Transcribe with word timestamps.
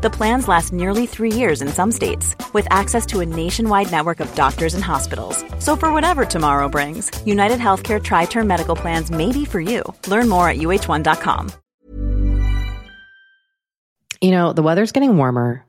The 0.00 0.10
plans 0.10 0.46
last 0.46 0.72
nearly 0.72 1.06
three 1.06 1.32
years 1.32 1.60
in 1.60 1.68
some 1.68 1.90
states, 1.90 2.36
with 2.52 2.68
access 2.70 3.04
to 3.06 3.18
a 3.18 3.26
nationwide 3.26 3.90
network 3.90 4.20
of 4.20 4.32
doctors 4.36 4.74
and 4.74 4.84
hospitals. 4.84 5.44
So, 5.58 5.74
for 5.74 5.92
whatever 5.92 6.24
tomorrow 6.24 6.68
brings, 6.68 7.10
United 7.26 7.58
Healthcare 7.58 8.00
Tri 8.00 8.26
Term 8.26 8.46
Medical 8.46 8.76
Plans 8.76 9.10
may 9.10 9.32
be 9.32 9.44
for 9.44 9.60
you. 9.60 9.82
Learn 10.06 10.28
more 10.28 10.48
at 10.48 10.58
uh1.com. 10.58 11.50
You 14.20 14.30
know, 14.30 14.52
the 14.52 14.62
weather's 14.62 14.92
getting 14.92 15.16
warmer. 15.16 15.64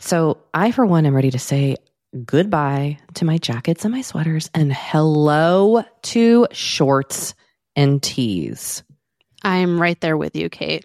So, 0.00 0.42
I, 0.52 0.72
for 0.72 0.84
one, 0.84 1.06
am 1.06 1.14
ready 1.14 1.30
to 1.30 1.38
say 1.38 1.76
goodbye 2.24 2.98
to 3.14 3.24
my 3.24 3.38
jackets 3.38 3.84
and 3.84 3.94
my 3.94 4.02
sweaters 4.02 4.50
and 4.54 4.72
hello 4.72 5.84
to 6.02 6.48
shorts 6.50 7.34
and 7.76 8.02
tees. 8.02 8.82
I'm 9.44 9.80
right 9.80 10.00
there 10.00 10.16
with 10.16 10.34
you, 10.34 10.50
Kate. 10.50 10.84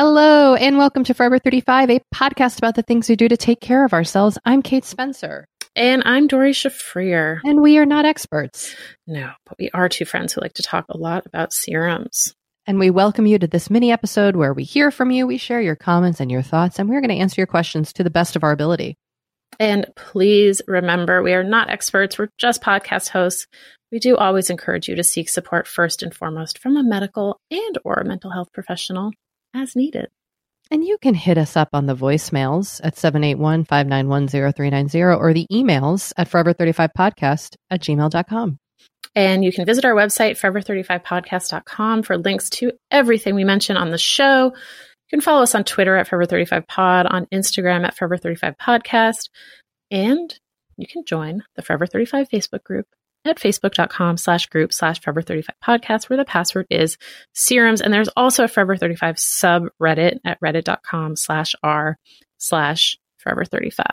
Hello, 0.00 0.54
and 0.54 0.78
welcome 0.78 1.02
to 1.02 1.12
Forever 1.12 1.40
35, 1.40 1.90
a 1.90 2.00
podcast 2.14 2.58
about 2.58 2.76
the 2.76 2.84
things 2.84 3.08
we 3.08 3.16
do 3.16 3.26
to 3.26 3.36
take 3.36 3.60
care 3.60 3.84
of 3.84 3.92
ourselves. 3.92 4.38
I'm 4.44 4.62
Kate 4.62 4.84
Spencer, 4.84 5.48
And 5.74 6.04
I'm 6.06 6.28
Doree 6.28 6.52
Shafrir. 6.52 7.40
and 7.42 7.60
we 7.60 7.78
are 7.78 7.84
not 7.84 8.04
experts. 8.04 8.76
No, 9.08 9.32
but 9.44 9.58
we 9.58 9.70
are 9.74 9.88
two 9.88 10.04
friends 10.04 10.32
who 10.32 10.40
like 10.40 10.52
to 10.52 10.62
talk 10.62 10.84
a 10.88 10.96
lot 10.96 11.26
about 11.26 11.52
serums. 11.52 12.32
And 12.64 12.78
we 12.78 12.90
welcome 12.90 13.26
you 13.26 13.40
to 13.40 13.48
this 13.48 13.70
mini 13.70 13.90
episode 13.90 14.36
where 14.36 14.54
we 14.54 14.62
hear 14.62 14.92
from 14.92 15.10
you, 15.10 15.26
we 15.26 15.36
share 15.36 15.60
your 15.60 15.74
comments 15.74 16.20
and 16.20 16.30
your 16.30 16.42
thoughts, 16.42 16.78
and 16.78 16.88
we're 16.88 17.00
going 17.00 17.08
to 17.10 17.16
answer 17.16 17.40
your 17.40 17.48
questions 17.48 17.92
to 17.94 18.04
the 18.04 18.08
best 18.08 18.36
of 18.36 18.44
our 18.44 18.52
ability. 18.52 18.94
And 19.58 19.84
please 19.96 20.62
remember, 20.68 21.24
we 21.24 21.34
are 21.34 21.42
not 21.42 21.70
experts. 21.70 22.16
We're 22.16 22.28
just 22.38 22.62
podcast 22.62 23.08
hosts. 23.08 23.48
We 23.90 23.98
do 23.98 24.16
always 24.16 24.48
encourage 24.48 24.88
you 24.88 24.94
to 24.94 25.02
seek 25.02 25.28
support 25.28 25.66
first 25.66 26.04
and 26.04 26.14
foremost 26.14 26.60
from 26.60 26.76
a 26.76 26.84
medical 26.84 27.40
and 27.50 27.78
or 27.84 27.94
a 27.94 28.04
mental 28.04 28.30
health 28.30 28.52
professional 28.52 29.10
as 29.54 29.76
needed. 29.76 30.08
And 30.70 30.84
you 30.84 30.98
can 30.98 31.14
hit 31.14 31.38
us 31.38 31.56
up 31.56 31.70
on 31.72 31.86
the 31.86 31.96
voicemails 31.96 32.80
at 32.84 32.96
781 32.96 33.64
591 33.64 34.28
0390 34.28 35.02
or 35.02 35.32
the 35.32 35.46
emails 35.50 36.12
at 36.16 36.30
forever35podcast 36.30 37.56
at 37.70 37.80
gmail.com. 37.80 38.58
And 39.14 39.44
you 39.44 39.52
can 39.52 39.64
visit 39.64 39.84
our 39.84 39.94
website, 39.94 40.38
forever35podcast.com, 40.38 42.02
for 42.02 42.18
links 42.18 42.50
to 42.50 42.72
everything 42.90 43.34
we 43.34 43.44
mention 43.44 43.76
on 43.76 43.90
the 43.90 43.98
show. 43.98 44.46
You 44.46 45.10
can 45.10 45.20
follow 45.22 45.42
us 45.42 45.54
on 45.54 45.64
Twitter 45.64 45.96
at 45.96 46.06
Forever35Pod, 46.06 47.10
on 47.10 47.26
Instagram 47.32 47.84
at 47.86 47.96
Forever35Podcast, 47.96 49.30
and 49.90 50.38
you 50.76 50.86
can 50.86 51.04
join 51.04 51.42
the 51.56 51.62
Forever 51.62 51.86
35 51.86 52.28
Facebook 52.28 52.62
group 52.62 52.86
at 53.24 53.38
facebook.com 53.38 54.16
slash 54.16 54.46
group 54.46 54.72
slash 54.72 55.00
Forever35Podcast, 55.00 56.08
where 56.08 56.16
the 56.16 56.24
password 56.24 56.66
is 56.70 56.96
serums. 57.34 57.80
And 57.80 57.92
there's 57.92 58.08
also 58.16 58.44
a 58.44 58.48
Forever 58.48 58.76
35 58.76 59.16
subreddit 59.16 60.18
at 60.24 60.40
reddit.com 60.40 61.16
slash 61.16 61.54
r 61.62 61.96
slash 62.38 62.98
Forever35. 63.26 63.84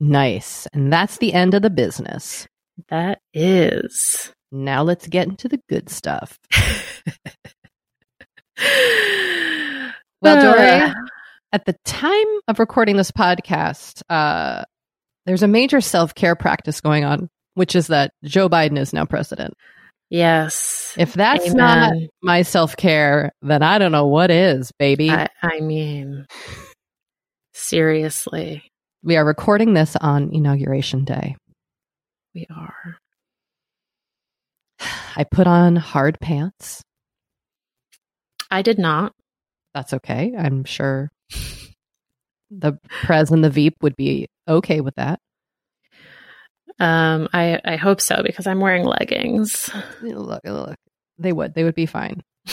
Nice. 0.00 0.66
And 0.72 0.92
that's 0.92 1.18
the 1.18 1.34
end 1.34 1.54
of 1.54 1.62
the 1.62 1.70
business. 1.70 2.46
That 2.88 3.20
is. 3.34 4.32
Now 4.50 4.82
let's 4.82 5.06
get 5.06 5.28
into 5.28 5.48
the 5.48 5.60
good 5.68 5.90
stuff. 5.90 6.38
Well, 10.22 10.54
Doree, 10.54 10.92
at 11.52 11.64
the 11.64 11.74
time 11.84 12.26
of 12.46 12.58
recording 12.58 12.96
this 12.96 13.10
podcast, 13.10 14.02
uh, 14.10 14.64
there's 15.24 15.42
a 15.42 15.48
major 15.48 15.80
self 15.80 16.14
care 16.14 16.34
practice 16.36 16.80
going 16.80 17.04
on, 17.04 17.30
which 17.54 17.74
is 17.74 17.88
that 17.88 18.12
Joe 18.24 18.48
Biden 18.48 18.78
is 18.78 18.92
now 18.92 19.04
president. 19.04 19.54
Yes. 20.08 20.94
If 20.98 21.14
that's 21.14 21.52
not 21.54 21.92
my 22.22 22.42
self 22.42 22.76
care, 22.76 23.32
then 23.42 23.62
I 23.62 23.78
don't 23.78 23.92
know 23.92 24.06
what 24.06 24.30
is, 24.30 24.72
baby. 24.78 25.10
I, 25.10 25.28
I 25.40 25.60
mean, 25.60 26.26
seriously, 27.54 28.64
we 29.02 29.16
are 29.16 29.24
recording 29.24 29.72
this 29.74 29.94
on 29.96 30.32
Inauguration 30.32 31.04
Day. 31.04 31.36
we 32.34 32.46
are. 32.54 32.96
I 35.16 35.24
put 35.24 35.46
on 35.46 35.76
hard 35.76 36.18
pants. 36.20 36.82
I 38.50 38.62
did 38.62 38.78
not. 38.78 39.12
That's 39.74 39.92
okay. 39.94 40.32
I'm 40.36 40.64
sure 40.64 41.10
the 42.50 42.78
Prez 42.88 43.30
and 43.30 43.44
the 43.44 43.50
Veep 43.50 43.76
would 43.82 43.94
be 43.94 44.26
okay 44.48 44.80
with 44.80 44.96
that. 44.96 45.20
Um, 46.80 47.28
I 47.32 47.60
I 47.64 47.76
hope 47.76 48.00
so 48.00 48.22
because 48.22 48.46
I'm 48.46 48.60
wearing 48.60 48.84
leggings. 48.84 49.70
Look, 50.02 50.40
look, 50.44 50.76
they 51.18 51.32
would. 51.32 51.54
They 51.54 51.62
would 51.62 51.74
be 51.74 51.86
fine. 51.86 52.22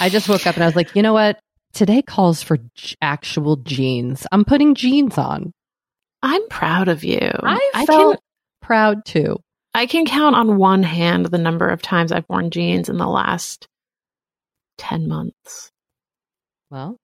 I 0.00 0.08
just 0.08 0.28
woke 0.28 0.46
up 0.46 0.54
and 0.56 0.62
I 0.64 0.66
was 0.66 0.76
like, 0.76 0.96
you 0.96 1.02
know 1.02 1.12
what? 1.12 1.38
Today 1.74 2.02
calls 2.02 2.42
for 2.42 2.58
j- 2.74 2.96
actual 3.02 3.56
jeans. 3.56 4.26
I'm 4.32 4.44
putting 4.44 4.74
jeans 4.74 5.18
on. 5.18 5.52
I'm 6.22 6.48
proud 6.48 6.88
of 6.88 7.04
you. 7.04 7.20
I 7.20 7.70
I 7.74 7.86
felt 7.86 8.16
can 8.16 8.22
proud 8.62 9.04
too. 9.04 9.36
I 9.74 9.86
can 9.86 10.06
count 10.06 10.36
on 10.36 10.56
one 10.56 10.82
hand 10.82 11.26
the 11.26 11.38
number 11.38 11.68
of 11.68 11.82
times 11.82 12.12
I've 12.12 12.28
worn 12.28 12.50
jeans 12.50 12.88
in 12.88 12.96
the 12.96 13.06
last 13.08 13.66
10 14.78 15.08
months. 15.08 15.70
Well, 16.70 16.96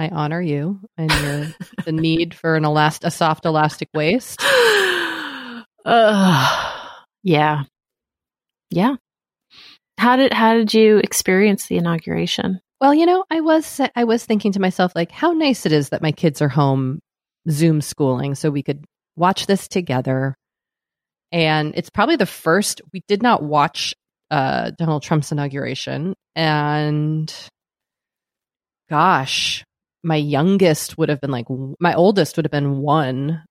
I 0.00 0.08
honor 0.08 0.40
you 0.40 0.80
and 0.96 1.12
your 1.12 1.46
the 1.84 1.92
need 1.92 2.34
for 2.34 2.56
an 2.56 2.64
elast 2.64 3.04
a 3.04 3.10
soft 3.10 3.44
elastic 3.44 3.90
waist. 3.92 4.40
uh, 5.84 6.80
yeah. 7.22 7.64
Yeah. 8.70 8.96
How 9.98 10.16
did 10.16 10.32
how 10.32 10.54
did 10.54 10.72
you 10.72 10.96
experience 10.96 11.66
the 11.66 11.76
inauguration? 11.76 12.60
Well, 12.80 12.94
you 12.94 13.04
know, 13.04 13.26
I 13.30 13.40
was 13.42 13.78
I 13.94 14.04
was 14.04 14.24
thinking 14.24 14.52
to 14.52 14.60
myself 14.60 14.92
like 14.94 15.12
how 15.12 15.32
nice 15.32 15.66
it 15.66 15.72
is 15.72 15.90
that 15.90 16.00
my 16.00 16.12
kids 16.12 16.40
are 16.40 16.48
home 16.48 17.00
Zoom 17.50 17.82
schooling 17.82 18.34
so 18.34 18.48
we 18.50 18.62
could 18.62 18.82
watch 19.16 19.44
this 19.44 19.68
together. 19.68 20.34
And 21.30 21.74
it's 21.76 21.90
probably 21.90 22.16
the 22.16 22.24
first 22.24 22.80
we 22.94 23.02
did 23.06 23.22
not 23.22 23.42
watch 23.42 23.94
uh, 24.30 24.70
Donald 24.78 25.02
Trump's 25.02 25.30
inauguration 25.30 26.14
and 26.34 27.30
gosh, 28.88 29.62
my 30.02 30.16
youngest 30.16 30.96
would 30.98 31.08
have 31.08 31.20
been 31.20 31.30
like 31.30 31.46
my 31.78 31.94
oldest 31.94 32.36
would 32.36 32.44
have 32.44 32.52
been 32.52 32.78
1 32.78 33.42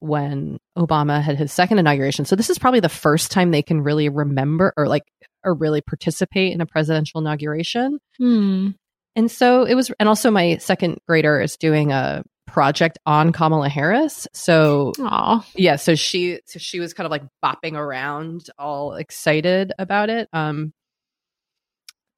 when 0.00 0.58
Obama 0.78 1.20
had 1.20 1.36
his 1.36 1.52
second 1.52 1.78
inauguration. 1.78 2.24
So 2.24 2.34
this 2.34 2.50
is 2.50 2.58
probably 2.58 2.80
the 2.80 2.88
first 2.88 3.30
time 3.30 3.50
they 3.50 3.62
can 3.62 3.82
really 3.82 4.08
remember 4.08 4.72
or 4.76 4.88
like 4.88 5.04
or 5.44 5.54
really 5.54 5.80
participate 5.80 6.52
in 6.52 6.60
a 6.60 6.66
presidential 6.66 7.20
inauguration. 7.20 7.98
Hmm. 8.18 8.70
And 9.16 9.30
so 9.30 9.64
it 9.64 9.74
was, 9.74 9.90
and 9.98 10.08
also 10.08 10.30
my 10.30 10.58
second 10.58 10.98
grader 11.06 11.40
is 11.40 11.56
doing 11.56 11.92
a 11.92 12.22
project 12.46 12.98
on 13.06 13.32
Kamala 13.32 13.68
Harris. 13.68 14.28
So, 14.32 14.92
Aw. 15.00 15.44
yeah, 15.54 15.76
so 15.76 15.94
she, 15.94 16.40
so 16.46 16.58
she 16.58 16.80
was 16.80 16.94
kind 16.94 17.06
of 17.06 17.10
like 17.10 17.24
bopping 17.44 17.74
around, 17.74 18.46
all 18.58 18.94
excited 18.94 19.72
about 19.78 20.10
it. 20.10 20.28
Um, 20.32 20.72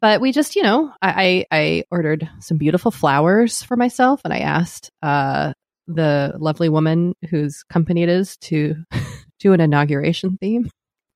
but 0.02 0.20
we 0.20 0.32
just, 0.32 0.56
you 0.56 0.64
know, 0.64 0.93
I, 1.00 1.46
I, 1.52 1.58
I 1.60 1.84
ordered 1.93 2.28
some 2.40 2.58
beautiful 2.58 2.90
flowers 2.90 3.62
for 3.62 3.76
myself, 3.76 4.20
and 4.25 4.34
I 4.34 4.40
asked 4.40 4.90
uh, 5.00 5.52
the 5.87 6.34
lovely 6.38 6.69
woman 6.69 7.14
whose 7.31 7.62
company 7.70 8.02
it 8.02 8.08
is 8.08 8.37
to 8.38 8.75
do 9.38 9.52
an 9.52 9.60
inauguration 9.60 10.37
theme 10.40 10.69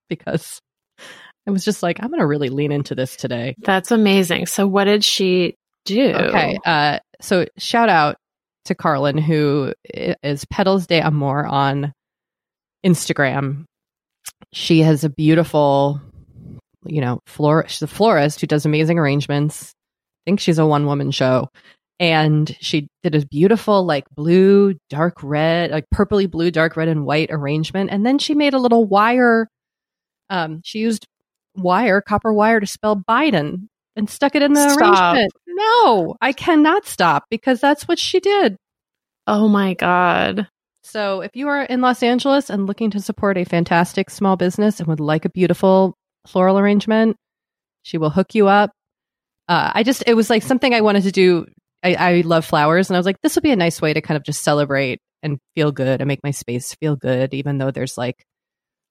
because 0.08 0.60
I 1.48 1.50
was 1.50 1.64
just 1.64 1.82
like, 1.82 1.98
I'm 2.00 2.10
going 2.10 2.20
to 2.20 2.26
really 2.26 2.48
lean 2.48 2.70
into 2.70 2.94
this 2.94 3.16
today. 3.16 3.56
That's 3.58 3.90
amazing. 3.90 4.46
So 4.46 4.68
what 4.68 4.84
did 4.84 5.02
she 5.02 5.56
do? 5.84 6.12
Okay. 6.12 6.56
Uh, 6.64 7.00
so 7.20 7.46
shout 7.58 7.88
out 7.88 8.16
to 8.66 8.76
Carlin, 8.76 9.18
who 9.18 9.74
is 9.84 10.44
Petals 10.44 10.86
de 10.86 11.00
Amor 11.00 11.44
on 11.44 11.92
Instagram. 12.84 13.64
She 14.52 14.80
has 14.80 15.02
a 15.02 15.08
beautiful, 15.10 16.00
you 16.88 17.00
know, 17.00 17.20
flor. 17.26 17.64
She's 17.68 17.82
a 17.82 17.86
florist 17.86 18.40
who 18.40 18.46
does 18.46 18.66
amazing 18.66 18.98
arrangements. 18.98 19.72
I 20.24 20.30
think 20.30 20.40
she's 20.40 20.58
a 20.58 20.66
one 20.66 20.86
woman 20.86 21.10
show. 21.10 21.48
And 21.98 22.54
she 22.60 22.88
did 23.02 23.14
a 23.14 23.24
beautiful, 23.24 23.84
like 23.84 24.04
blue, 24.10 24.74
dark 24.90 25.14
red, 25.22 25.70
like 25.70 25.86
purpley 25.94 26.30
blue, 26.30 26.50
dark 26.50 26.76
red, 26.76 26.88
and 26.88 27.06
white 27.06 27.30
arrangement. 27.30 27.90
And 27.90 28.04
then 28.04 28.18
she 28.18 28.34
made 28.34 28.52
a 28.52 28.58
little 28.58 28.84
wire. 28.84 29.48
Um, 30.28 30.60
she 30.62 30.80
used 30.80 31.06
wire, 31.56 32.02
copper 32.02 32.32
wire 32.32 32.60
to 32.60 32.66
spell 32.66 32.96
Biden 32.96 33.68
and 33.94 34.10
stuck 34.10 34.34
it 34.34 34.42
in 34.42 34.52
the 34.52 34.68
Stop. 34.68 35.14
arrangement. 35.14 35.32
No, 35.46 36.16
I 36.20 36.32
cannot 36.32 36.86
stop 36.86 37.24
because 37.30 37.60
that's 37.60 37.88
what 37.88 37.98
she 37.98 38.20
did. 38.20 38.56
Oh 39.26 39.48
my 39.48 39.74
god. 39.74 40.48
So 40.84 41.22
if 41.22 41.34
you 41.34 41.48
are 41.48 41.62
in 41.62 41.80
Los 41.80 42.02
Angeles 42.02 42.50
and 42.50 42.66
looking 42.66 42.90
to 42.92 43.00
support 43.00 43.36
a 43.38 43.44
fantastic 43.44 44.10
small 44.10 44.36
business 44.36 44.78
and 44.78 44.86
would 44.86 45.00
like 45.00 45.24
a 45.24 45.30
beautiful 45.30 45.96
floral 46.28 46.58
arrangement, 46.58 47.16
she 47.82 47.98
will 47.98 48.10
hook 48.10 48.34
you 48.34 48.48
up. 48.48 48.72
Uh, 49.48 49.70
I 49.74 49.82
just, 49.82 50.02
it 50.06 50.14
was 50.14 50.28
like 50.28 50.42
something 50.42 50.74
I 50.74 50.80
wanted 50.80 51.04
to 51.04 51.12
do. 51.12 51.46
I, 51.82 51.94
I 51.94 52.20
love 52.22 52.44
flowers 52.44 52.90
and 52.90 52.96
I 52.96 52.98
was 52.98 53.06
like, 53.06 53.20
this 53.22 53.36
would 53.36 53.44
be 53.44 53.52
a 53.52 53.56
nice 53.56 53.80
way 53.80 53.92
to 53.92 54.00
kind 54.00 54.16
of 54.16 54.24
just 54.24 54.42
celebrate 54.42 55.00
and 55.22 55.38
feel 55.54 55.72
good 55.72 56.00
and 56.00 56.08
make 56.08 56.20
my 56.24 56.32
space 56.32 56.74
feel 56.74 56.96
good, 56.96 57.32
even 57.34 57.58
though 57.58 57.70
there's 57.70 57.96
like 57.96 58.24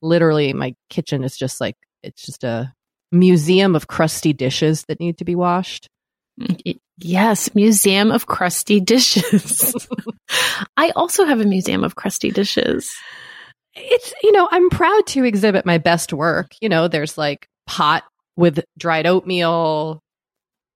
literally 0.02 0.54
my 0.54 0.76
kitchen 0.90 1.24
is 1.24 1.38
just 1.38 1.60
like, 1.60 1.76
it's 2.04 2.26
just 2.26 2.44
a 2.44 2.74
museum 3.12 3.76
of 3.76 3.88
crusty 3.88 4.34
dishes 4.34 4.86
that 4.88 5.00
need 5.00 5.18
to 5.18 5.26
be 5.26 5.36
washed. 5.36 5.90
Yes, 6.98 7.54
Museum 7.56 8.12
of 8.12 8.26
Crusty 8.26 8.80
Dishes. 8.80 9.88
I 10.78 10.92
also 10.92 11.26
have 11.26 11.42
a 11.42 11.46
Museum 11.46 11.84
of 11.84 11.96
Crusty 11.96 12.32
Dishes. 12.32 12.90
It's 13.76 14.14
you 14.24 14.32
know 14.32 14.48
i'm 14.52 14.70
proud 14.70 15.06
to 15.06 15.24
exhibit 15.24 15.66
my 15.66 15.78
best 15.78 16.14
work 16.14 16.52
you 16.62 16.70
know 16.70 16.88
there's 16.88 17.18
like 17.18 17.48
pot 17.68 18.04
with 18.38 18.64
dried 18.78 19.06
oatmeal 19.06 20.00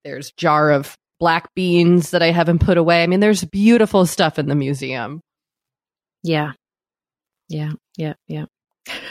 there's 0.03 0.31
jar 0.33 0.71
of 0.71 0.95
black 1.19 1.53
beans 1.55 2.11
that 2.11 2.21
i 2.23 2.31
haven't 2.31 2.59
put 2.59 2.77
away 2.77 3.03
i 3.03 3.07
mean 3.07 3.19
there's 3.19 3.43
beautiful 3.45 4.05
stuff 4.05 4.39
in 4.39 4.47
the 4.47 4.55
museum 4.55 5.21
Yeah. 6.23 6.53
Yeah, 7.49 7.71
yeah, 7.97 8.13
yeah. 8.27 8.45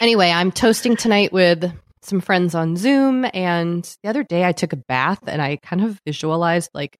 anyway 0.00 0.30
i'm 0.30 0.52
toasting 0.52 0.96
tonight 0.96 1.32
with 1.32 1.70
some 2.02 2.20
friends 2.20 2.54
on 2.54 2.76
zoom 2.76 3.26
and 3.34 3.84
the 4.02 4.08
other 4.08 4.22
day 4.22 4.44
i 4.44 4.52
took 4.52 4.72
a 4.72 4.76
bath 4.88 5.18
and 5.26 5.42
i 5.42 5.56
kind 5.62 5.82
of 5.84 5.98
visualized 6.06 6.70
like 6.74 6.96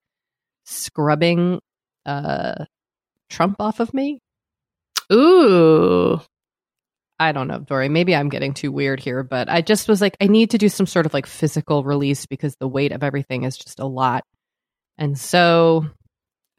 scrubbing 0.65 1.59
uh 2.05 2.65
trump 3.29 3.55
off 3.59 3.79
of 3.79 3.93
me 3.93 4.19
Ooh. 5.11 6.21
I 7.19 7.33
don't 7.33 7.47
know, 7.47 7.59
Doree. 7.59 7.89
Maybe 7.89 8.15
I'm 8.15 8.29
getting 8.29 8.53
too 8.53 8.71
weird 8.71 8.99
here, 8.99 9.23
but 9.23 9.49
I 9.49 9.61
just 9.61 9.89
was 9.89 9.99
like, 9.99 10.15
I 10.21 10.27
need 10.27 10.51
to 10.51 10.57
do 10.57 10.69
some 10.69 10.85
sort 10.85 11.05
of 11.05 11.13
like 11.13 11.25
physical 11.25 11.83
release 11.83 12.25
because 12.25 12.55
the 12.59 12.67
weight 12.67 12.93
of 12.93 13.03
everything 13.03 13.43
is 13.43 13.57
just 13.57 13.79
a 13.79 13.85
lot. 13.85 14.23
And 14.97 15.17
so 15.17 15.85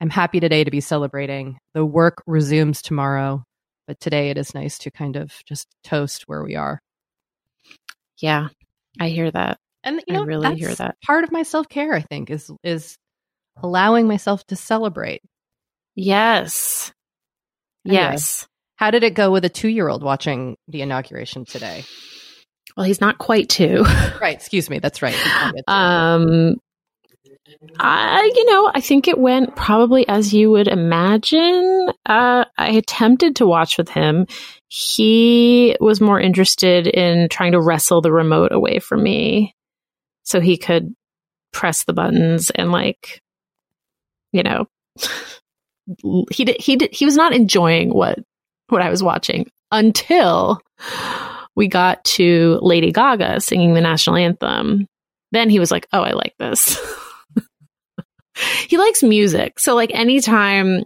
I'm 0.00 0.10
happy 0.10 0.38
today 0.40 0.64
to 0.64 0.70
be 0.70 0.80
celebrating. 0.80 1.58
The 1.72 1.84
work 1.84 2.22
resumes 2.26 2.82
tomorrow, 2.82 3.42
but 3.86 4.00
today 4.00 4.30
it 4.30 4.38
is 4.38 4.54
nice 4.54 4.78
to 4.80 4.90
kind 4.90 5.16
of 5.16 5.32
just 5.46 5.66
toast 5.82 6.24
where 6.26 6.42
we 6.42 6.56
are. 6.56 6.78
Yeah. 8.18 8.48
I 9.00 9.08
hear 9.08 9.30
that. 9.30 9.58
And 9.82 10.02
you 10.06 10.14
I 10.14 10.18
know, 10.18 10.24
really 10.24 10.48
that's 10.48 10.58
hear 10.60 10.74
that. 10.74 10.96
Part 11.06 11.24
of 11.24 11.32
my 11.32 11.42
self 11.42 11.68
care, 11.68 11.94
I 11.94 12.00
think, 12.02 12.28
is 12.28 12.50
is 12.62 12.96
allowing 13.62 14.06
myself 14.06 14.44
to 14.48 14.56
celebrate. 14.56 15.22
Yes. 15.94 16.92
Anyway. 17.86 18.02
Yes. 18.02 18.46
How 18.80 18.90
did 18.90 19.04
it 19.04 19.12
go 19.12 19.30
with 19.30 19.44
a 19.44 19.50
two 19.50 19.68
year 19.68 19.90
old 19.90 20.02
watching 20.02 20.56
the 20.66 20.80
inauguration 20.80 21.44
today? 21.44 21.84
Well, 22.74 22.86
he's 22.86 23.00
not 23.00 23.18
quite 23.18 23.50
two. 23.50 23.84
Right, 24.20 24.34
excuse 24.34 24.70
me. 24.70 24.78
That's 24.78 25.02
right. 25.02 25.14
He's 25.14 25.26
not 25.26 25.54
yet 25.54 25.64
two. 25.68 25.72
Um, 25.72 26.56
I, 27.78 28.32
you 28.34 28.44
know, 28.46 28.70
I 28.72 28.80
think 28.80 29.06
it 29.06 29.18
went 29.18 29.54
probably 29.54 30.08
as 30.08 30.32
you 30.32 30.50
would 30.52 30.66
imagine. 30.66 31.90
Uh, 32.06 32.46
I 32.56 32.70
attempted 32.70 33.36
to 33.36 33.46
watch 33.46 33.76
with 33.76 33.90
him. 33.90 34.26
He 34.68 35.76
was 35.78 36.00
more 36.00 36.18
interested 36.18 36.86
in 36.86 37.28
trying 37.28 37.52
to 37.52 37.60
wrestle 37.60 38.00
the 38.00 38.12
remote 38.12 38.52
away 38.52 38.78
from 38.78 39.02
me 39.02 39.54
so 40.22 40.40
he 40.40 40.56
could 40.56 40.94
press 41.52 41.84
the 41.84 41.92
buttons 41.92 42.48
and 42.48 42.72
like, 42.72 43.20
you 44.32 44.42
know, 44.42 44.68
he 46.30 46.46
did, 46.46 46.58
he 46.58 46.76
did, 46.76 46.94
he 46.94 47.04
was 47.04 47.16
not 47.16 47.34
enjoying 47.34 47.90
what, 47.90 48.20
what 48.70 48.82
I 48.82 48.90
was 48.90 49.02
watching 49.02 49.50
until 49.70 50.60
we 51.56 51.68
got 51.68 52.02
to 52.04 52.58
Lady 52.62 52.92
Gaga 52.92 53.40
singing 53.40 53.74
the 53.74 53.80
national 53.80 54.16
anthem. 54.16 54.86
Then 55.32 55.50
he 55.50 55.58
was 55.58 55.70
like, 55.70 55.86
"Oh, 55.92 56.02
I 56.02 56.12
like 56.12 56.34
this." 56.38 56.78
he 58.66 58.78
likes 58.78 59.02
music. 59.02 59.58
So 59.60 59.74
like 59.74 59.90
anytime 59.92 60.84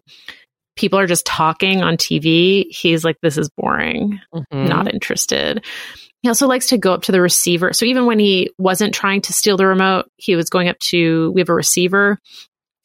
people 0.76 0.98
are 0.98 1.06
just 1.06 1.24
talking 1.26 1.82
on 1.82 1.96
TV, 1.96 2.66
he's 2.70 3.04
like 3.04 3.16
this 3.22 3.38
is 3.38 3.50
boring. 3.56 4.20
Mhm. 4.34 4.68
Not 4.68 4.92
interested. 4.92 5.64
He 6.22 6.28
also 6.28 6.46
likes 6.46 6.68
to 6.68 6.78
go 6.78 6.94
up 6.94 7.02
to 7.02 7.12
the 7.12 7.20
receiver. 7.20 7.72
So 7.74 7.84
even 7.84 8.06
when 8.06 8.18
he 8.18 8.50
wasn't 8.58 8.94
trying 8.94 9.20
to 9.22 9.32
steal 9.32 9.56
the 9.58 9.66
remote, 9.66 10.06
he 10.16 10.36
was 10.36 10.48
going 10.48 10.68
up 10.68 10.78
to 10.80 11.30
we 11.32 11.40
have 11.42 11.50
a 11.50 11.54
receiver 11.54 12.18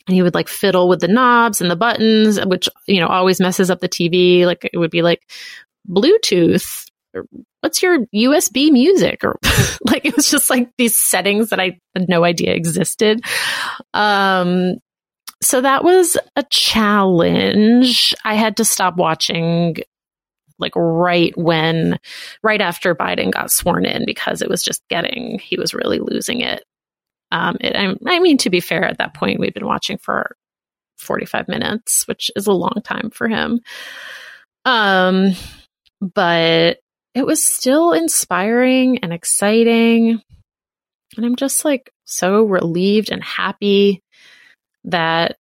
and 0.10 0.16
he 0.16 0.24
would 0.24 0.34
like 0.34 0.48
fiddle 0.48 0.90
with 0.90 1.02
the 1.02 1.08
knobs 1.08 1.62
and 1.62 1.70
the 1.70 1.76
buttons, 1.76 2.44
which 2.44 2.68
you 2.88 3.00
know 3.00 3.08
always 3.08 3.40
messes 3.40 3.70
up 3.70 3.80
the 3.80 3.88
TV. 3.88 4.44
Like 4.44 4.68
it 4.74 4.78
would 4.80 4.90
be 4.90 5.04
like 5.04 5.22
Bluetooth. 5.88 6.90
Or, 7.14 7.26
What's 7.62 7.84
your 7.84 8.06
USB 8.08 8.72
music? 8.72 9.24
Or 9.24 9.38
like 9.86 10.06
it 10.06 10.16
was 10.16 10.32
just 10.32 10.50
like 10.50 10.72
these 10.80 10.96
settings 10.96 11.50
that 11.50 11.60
I 11.60 11.78
had 11.94 12.10
no 12.10 12.24
idea 12.24 12.54
existed. 12.54 13.22
Um, 13.94 14.78
so 15.42 15.62
that 15.62 15.84
was 15.84 16.18
a 16.36 16.44
challenge. 16.50 18.16
I 18.26 18.34
had 18.34 18.58
to 18.58 18.66
stop 18.66 18.96
watching 18.96 19.76
like 20.58 20.74
right 20.76 21.38
when, 21.38 22.00
right 22.42 22.62
after 22.62 22.96
Biden 22.96 23.32
got 23.32 23.52
sworn 23.52 23.86
in 23.86 24.06
because 24.06 24.42
it 24.42 24.50
was 24.50 24.64
just 24.64 24.82
getting, 24.90 25.38
he 25.38 25.56
was 25.58 25.74
really 25.74 26.00
losing 26.00 26.42
it. 26.42 26.64
Um, 27.32 27.58
it, 27.62 27.76
I, 27.76 27.96
I 28.08 28.20
mean, 28.20 28.38
to 28.40 28.50
be 28.50 28.60
fair, 28.60 28.84
at 28.84 28.98
that 28.98 29.14
point, 29.14 29.40
we'd 29.40 29.54
been 29.54 29.66
watching 29.66 29.98
for 29.98 30.36
45 30.98 31.48
minutes, 31.48 32.08
which 32.08 32.32
is 32.36 32.48
a 32.48 32.52
long 32.52 32.82
time 32.84 33.10
for 33.12 33.28
him. 33.28 33.60
Um, 34.66 35.34
but 36.02 36.80
it 37.14 37.26
was 37.26 37.44
still 37.44 37.94
inspiring 37.94 39.00
and 39.00 39.14
exciting. 39.14 40.22
And 41.18 41.26
I'm 41.26 41.36
just 41.36 41.66
like 41.66 41.92
so 42.06 42.44
relieved 42.44 43.12
and 43.12 43.24
happy 43.24 44.02
that 44.86 45.38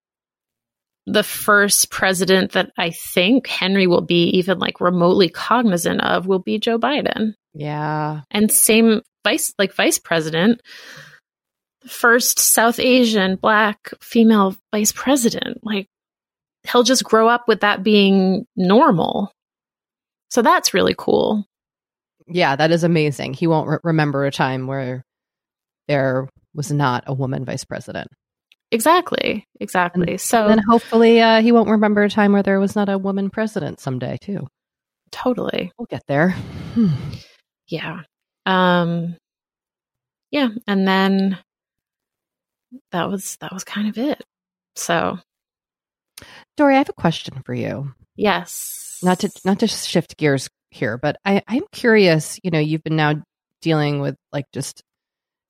the 1.07 1.23
first 1.23 1.91
president 1.91 2.53
that 2.53 2.71
I 2.77 2.91
think 2.91 3.47
Henry 3.47 3.87
will 3.87 4.03
be 4.03 4.25
even 4.39 4.59
like 4.59 4.81
remotely 4.81 5.31
cognizant 5.31 6.03
of 6.03 6.27
will 6.27 6.39
be 6.39 6.59
Joe 6.59 6.79
Biden. 6.79 7.33
Yeah. 7.55 8.21
And 8.31 8.53
same 8.53 9.01
vice 9.25 9.55
like 9.59 9.75
vice 9.75 9.99
president, 9.99 10.61
first 11.89 12.39
South 12.39 12.79
Asian 12.79 13.37
black 13.37 13.91
female 14.01 14.57
vice 14.73 14.93
president. 14.93 15.59
Like 15.63 15.89
he'll 16.71 16.83
just 16.83 17.05
grow 17.05 17.29
up 17.29 17.45
with 17.49 17.61
that 17.61 17.83
being 17.83 18.47
normal. 18.57 19.33
So 20.31 20.43
that's 20.43 20.75
really 20.75 20.95
cool. 20.97 21.45
Yeah, 22.27 22.57
that 22.57 22.71
is 22.71 22.85
amazing. 22.85 23.35
He 23.35 23.47
won't 23.47 23.69
re- 23.69 23.79
remember 23.83 24.27
a 24.27 24.31
time 24.31 24.67
where 24.67 25.03
there 25.87 26.29
was 26.55 26.71
not 26.71 27.05
a 27.07 27.15
woman 27.15 27.45
vice 27.45 27.65
president. 27.65 28.09
Exactly. 28.71 29.47
Exactly. 29.61 30.13
And 30.13 30.21
so 30.21 30.47
then 30.47 30.61
hopefully 30.69 31.23
uh, 31.23 31.41
he 31.41 31.53
won't 31.53 31.71
remember 31.71 32.03
a 32.03 32.11
time 32.11 32.33
where 32.33 32.43
there 32.43 32.61
was 32.61 32.77
not 32.77 32.91
a 32.91 32.99
woman 32.99 33.31
president 33.31 33.81
someday 33.81 34.19
too. 34.21 34.47
totally. 35.11 35.73
We'll 35.79 35.87
get 35.87 36.03
there. 36.07 36.33
Hmm. 36.75 36.89
Yeah. 37.67 38.01
Um 38.45 39.17
yeah, 40.31 40.49
and 40.67 40.87
then 40.87 41.39
that 42.93 43.09
was 43.09 43.37
that 43.41 43.53
was 43.53 43.65
kind 43.65 43.89
of 43.89 43.99
it. 43.99 44.23
So, 44.77 45.19
Doree, 46.57 46.75
I 46.75 46.79
have 46.79 46.89
a 46.89 46.93
question 46.95 47.43
for 47.45 47.55
you. 47.55 47.93
yes. 48.17 49.01
Not 49.03 49.21
to 49.21 49.31
not 49.45 49.61
to 49.61 49.69
shift 49.69 50.17
gears 50.17 50.49
here, 50.71 50.99
but 50.99 51.17
I, 51.25 51.43
I'm 51.47 51.63
curious. 51.73 52.39
You 52.43 52.51
know, 52.51 52.59
you've 52.59 52.83
been 52.83 52.97
now 52.97 53.15
dealing 53.63 54.01
with 54.01 54.17
like 54.33 54.47
just 54.53 54.83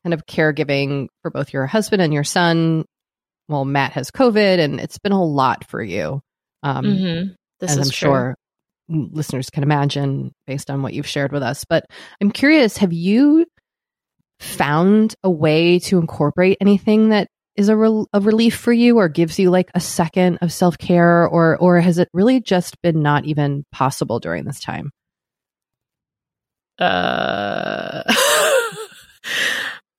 kind 0.05 0.13
of 0.13 0.27
caregiving 0.27 1.09
for 1.23 1.31
both 1.31 1.53
your 1.53 1.67
husband 1.67 2.03
and 2.03 2.13
your 2.13 2.25
son. 2.25 2.85
Well, 3.49 3.65
Matt 3.65 3.93
has 3.93 4.11
COVID, 4.11 4.59
and 4.59 4.79
it's 4.81 4.99
been 4.99 5.13
a 5.13 5.25
lot 5.25 5.65
for 5.69 5.83
you. 5.83 6.21
Um, 6.63 6.85
Mhm. 6.85 7.35
This 7.61 7.71
as 7.71 7.79
is 7.79 7.87
I'm 7.87 7.91
true. 7.91 8.09
sure 8.09 8.35
listeners 8.91 9.49
can 9.51 9.63
imagine 9.63 10.33
based 10.47 10.71
on 10.71 10.83
what 10.83 10.93
you've 10.93 11.07
shared 11.07 11.33
with 11.33 11.43
us. 11.43 11.65
But 11.69 11.87
I'm 12.21 12.31
curious, 12.31 12.77
have 12.79 12.93
you 12.93 13.47
found 14.41 15.15
a 15.23 15.31
way 15.31 15.79
to 15.81 15.99
incorporate 15.99 16.59
anything 16.61 17.11
that 17.11 17.29
is 17.57 17.69
a, 17.69 17.77
rel 17.77 18.07
a 18.13 18.21
relief 18.21 18.57
for 18.57 18.73
you 18.73 18.99
or 18.99 19.09
gives 19.09 19.39
you 19.39 19.51
like 19.51 19.71
a 19.75 19.81
second 19.81 20.39
of 20.43 20.53
self-care 20.53 21.27
or 21.27 21.57
or 21.57 21.81
has 21.81 21.99
it 21.99 22.09
really 22.13 22.41
just 22.41 22.81
been 22.83 23.03
not 23.03 23.25
even 23.25 23.65
possible 23.73 24.21
during 24.21 24.45
this 24.45 24.61
time? 24.61 24.91
Uh, 26.79 28.05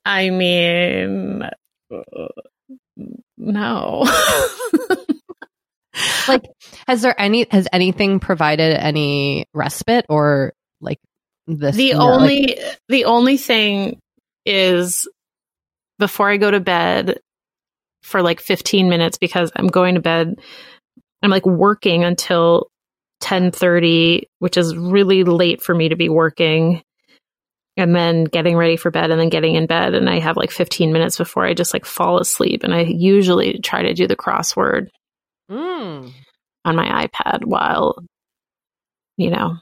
I 0.05 0.29
mean, 0.29 1.43
uh, 1.91 2.27
no. 3.37 4.05
Like 6.29 6.45
has 6.87 7.01
there 7.01 7.19
any 7.19 7.45
has 7.51 7.67
anything 7.73 8.19
provided 8.19 8.77
any 8.77 9.47
respite 9.53 10.05
or 10.07 10.53
like 10.79 10.99
this 11.47 11.75
the 11.75 11.85
you 11.85 11.93
know, 11.93 12.05
like- 12.05 12.21
only 12.21 12.59
the 12.87 13.05
only 13.05 13.37
thing 13.37 13.99
is 14.45 15.07
before 15.99 16.29
I 16.29 16.37
go 16.37 16.49
to 16.49 16.59
bed 16.59 17.19
for 18.03 18.21
like 18.21 18.39
15 18.39 18.89
minutes 18.89 19.17
because 19.17 19.51
I'm 19.55 19.67
going 19.67 19.95
to 19.95 20.01
bed 20.01 20.39
I'm 21.21 21.29
like 21.31 21.45
working 21.45 22.03
until 22.03 22.67
10:30 23.21 24.23
which 24.39 24.55
is 24.57 24.75
really 24.75 25.23
late 25.25 25.61
for 25.61 25.75
me 25.75 25.89
to 25.89 25.95
be 25.97 26.07
working 26.09 26.81
and 27.75 27.93
then 27.95 28.23
getting 28.23 28.55
ready 28.55 28.77
for 28.77 28.91
bed 28.91 29.11
and 29.11 29.19
then 29.19 29.29
getting 29.29 29.55
in 29.55 29.65
bed 29.67 29.93
and 29.93 30.09
I 30.09 30.19
have 30.19 30.37
like 30.37 30.51
15 30.51 30.93
minutes 30.93 31.17
before 31.17 31.45
I 31.45 31.53
just 31.53 31.73
like 31.73 31.85
fall 31.85 32.19
asleep 32.19 32.63
and 32.63 32.73
I 32.73 32.81
usually 32.81 33.59
try 33.59 33.81
to 33.83 33.93
do 33.93 34.07
the 34.07 34.15
crossword 34.15 34.87
Mm. 35.51 36.11
on 36.63 36.75
my 36.75 37.07
iPad 37.07 37.43
while 37.43 38.03
you 39.17 39.31
know 39.31 39.57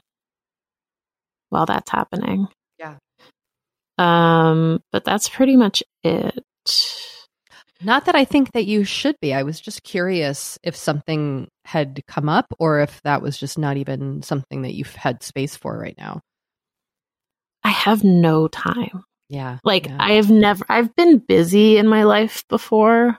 while 1.48 1.64
that's 1.66 1.90
happening. 1.90 2.46
Um 3.98 4.80
but 4.92 5.04
that's 5.04 5.28
pretty 5.28 5.56
much 5.56 5.82
it. 6.02 6.44
Not 7.80 8.06
that 8.06 8.16
I 8.16 8.24
think 8.24 8.52
that 8.52 8.66
you 8.66 8.84
should 8.84 9.16
be. 9.20 9.32
I 9.32 9.44
was 9.44 9.60
just 9.60 9.84
curious 9.84 10.58
if 10.64 10.74
something 10.74 11.48
had 11.64 12.02
come 12.08 12.28
up 12.28 12.46
or 12.58 12.80
if 12.80 13.00
that 13.02 13.22
was 13.22 13.38
just 13.38 13.56
not 13.56 13.76
even 13.76 14.22
something 14.22 14.62
that 14.62 14.74
you've 14.74 14.94
had 14.96 15.22
space 15.22 15.54
for 15.54 15.78
right 15.78 15.94
now. 15.96 16.20
I 17.62 17.70
have 17.70 18.02
no 18.02 18.48
time. 18.48 19.04
Yeah. 19.28 19.58
Like 19.62 19.86
yeah. 19.86 19.96
I 20.00 20.12
have 20.12 20.30
never 20.30 20.64
I've 20.68 20.94
been 20.96 21.18
busy 21.18 21.76
in 21.76 21.86
my 21.86 22.04
life 22.04 22.44
before, 22.48 23.18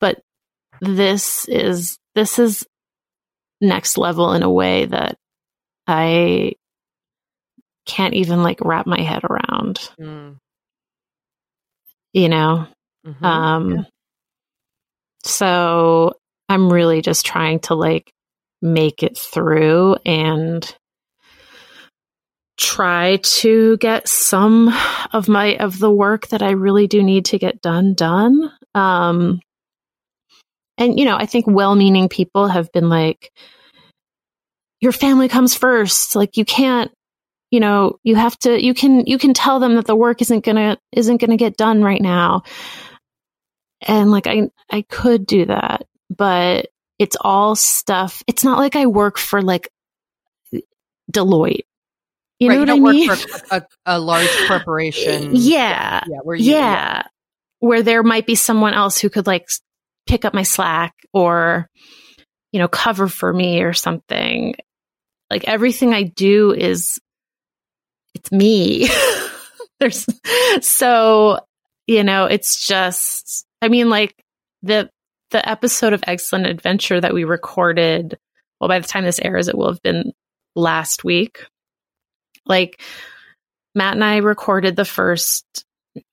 but 0.00 0.20
this 0.80 1.46
is 1.48 1.98
this 2.14 2.38
is 2.38 2.66
next 3.60 3.96
level 3.96 4.32
in 4.32 4.42
a 4.42 4.50
way 4.50 4.86
that 4.86 5.16
I 5.86 6.54
can't 7.92 8.14
even 8.14 8.42
like 8.42 8.60
wrap 8.62 8.86
my 8.86 9.00
head 9.00 9.22
around, 9.24 9.90
Mm. 10.00 10.36
you 12.12 12.28
know? 12.28 12.66
Mhm. 13.06 13.22
Um, 13.24 13.86
so 15.24 16.14
I'm 16.48 16.72
really 16.72 17.02
just 17.02 17.26
trying 17.26 17.60
to 17.60 17.74
like 17.74 18.12
make 18.60 19.02
it 19.02 19.16
through 19.18 19.96
and 20.06 20.74
try 22.58 23.16
to 23.22 23.76
get 23.78 24.08
some 24.08 24.72
of 25.12 25.28
my 25.28 25.56
of 25.56 25.78
the 25.78 25.90
work 25.90 26.28
that 26.28 26.42
I 26.42 26.50
really 26.50 26.86
do 26.86 27.02
need 27.02 27.26
to 27.26 27.38
get 27.38 27.60
done 27.60 27.94
done. 27.94 28.52
Um, 28.74 29.40
and 30.78 30.98
you 30.98 31.04
know, 31.04 31.16
I 31.16 31.26
think 31.26 31.46
well-meaning 31.46 32.08
people 32.08 32.48
have 32.48 32.70
been 32.72 32.88
like, 32.88 33.30
your 34.80 34.92
family 34.92 35.28
comes 35.28 35.54
first. 35.54 36.16
Like 36.16 36.36
you 36.36 36.44
can't 36.44 36.90
you 37.52 37.60
know 37.60 37.98
you 38.02 38.16
have 38.16 38.36
to 38.40 38.60
you 38.60 38.74
can 38.74 39.06
you 39.06 39.18
can 39.18 39.32
tell 39.34 39.60
them 39.60 39.76
that 39.76 39.86
the 39.86 39.94
work 39.94 40.20
isn't 40.22 40.44
gonna 40.44 40.76
isn't 40.90 41.18
gonna 41.20 41.36
get 41.36 41.56
done 41.56 41.82
right 41.84 42.02
now. 42.02 42.42
And 43.86 44.10
like 44.10 44.26
i 44.26 44.48
i 44.70 44.82
could 44.82 45.26
do 45.26 45.44
that 45.46 45.84
but 46.08 46.66
it's 46.98 47.16
all 47.20 47.54
stuff 47.56 48.22
it's 48.28 48.44
not 48.44 48.58
like 48.58 48.76
i 48.76 48.86
work 48.86 49.18
for 49.18 49.42
like 49.42 49.68
deloitte. 51.12 51.62
You 52.38 52.48
Right, 52.48 52.54
know 52.54 52.60
what 52.60 52.70
i 52.70 52.72
don't 52.76 52.82
mean? 52.82 53.08
work 53.08 53.18
for 53.18 53.56
a, 53.56 53.62
a 53.86 53.98
large 53.98 54.28
corporation. 54.48 55.30
yeah 55.34 56.02
Yeah. 56.08 56.18
Where 56.22 56.36
you, 56.36 56.52
yeah. 56.52 57.02
where 57.60 57.82
there 57.82 58.02
might 58.02 58.26
be 58.26 58.34
someone 58.34 58.74
else 58.74 58.98
who 58.98 59.10
could 59.10 59.26
like 59.26 59.46
pick 60.06 60.24
up 60.24 60.34
my 60.34 60.42
slack 60.42 60.94
or 61.12 61.68
you 62.52 62.58
know 62.60 62.68
cover 62.68 63.08
for 63.08 63.32
me 63.32 63.62
or 63.62 63.72
something. 63.72 64.54
Like 65.30 65.44
everything 65.44 65.92
i 65.94 66.02
do 66.04 66.52
is 66.52 67.00
it's 68.14 68.32
me 68.32 68.88
there's 69.80 70.06
so 70.60 71.40
you 71.86 72.04
know 72.04 72.26
it's 72.26 72.66
just 72.66 73.46
i 73.60 73.68
mean 73.68 73.90
like 73.90 74.14
the 74.62 74.88
the 75.30 75.48
episode 75.48 75.94
of 75.94 76.02
Eggcellent 76.02 76.46
Adventure 76.46 77.00
that 77.00 77.14
we 77.14 77.24
recorded 77.24 78.18
well 78.60 78.68
by 78.68 78.78
the 78.78 78.88
time 78.88 79.04
this 79.04 79.20
airs 79.20 79.48
it 79.48 79.56
will 79.56 79.68
have 79.68 79.82
been 79.82 80.12
last 80.54 81.04
week 81.04 81.46
like 82.46 82.80
matt 83.74 83.94
and 83.94 84.04
i 84.04 84.18
recorded 84.18 84.76
the 84.76 84.84
first 84.84 85.64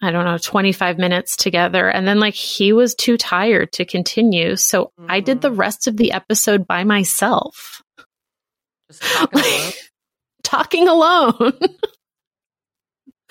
I 0.02 0.12
don't 0.12 0.26
know, 0.26 0.38
25 0.38 0.98
minutes 0.98 1.36
together. 1.36 1.88
And 1.90 2.08
then, 2.08 2.20
like, 2.20 2.34
he 2.34 2.74
was 2.74 2.96
too 2.96 3.18
tired 3.18 3.72
to 3.74 3.86
continue. 3.86 4.56
So 4.56 4.92
I 5.08 5.22
did 5.22 5.42
the 5.42 5.52
mm. 5.52 5.58
rest 5.58 5.88
of 5.88 5.96
the 5.96 6.12
episode 6.12 6.68
by 6.68 6.84
myself, 6.84 7.82
Just 8.90 9.02
talking. 9.04 9.42
talking 10.50 10.88
alone. 10.88 11.54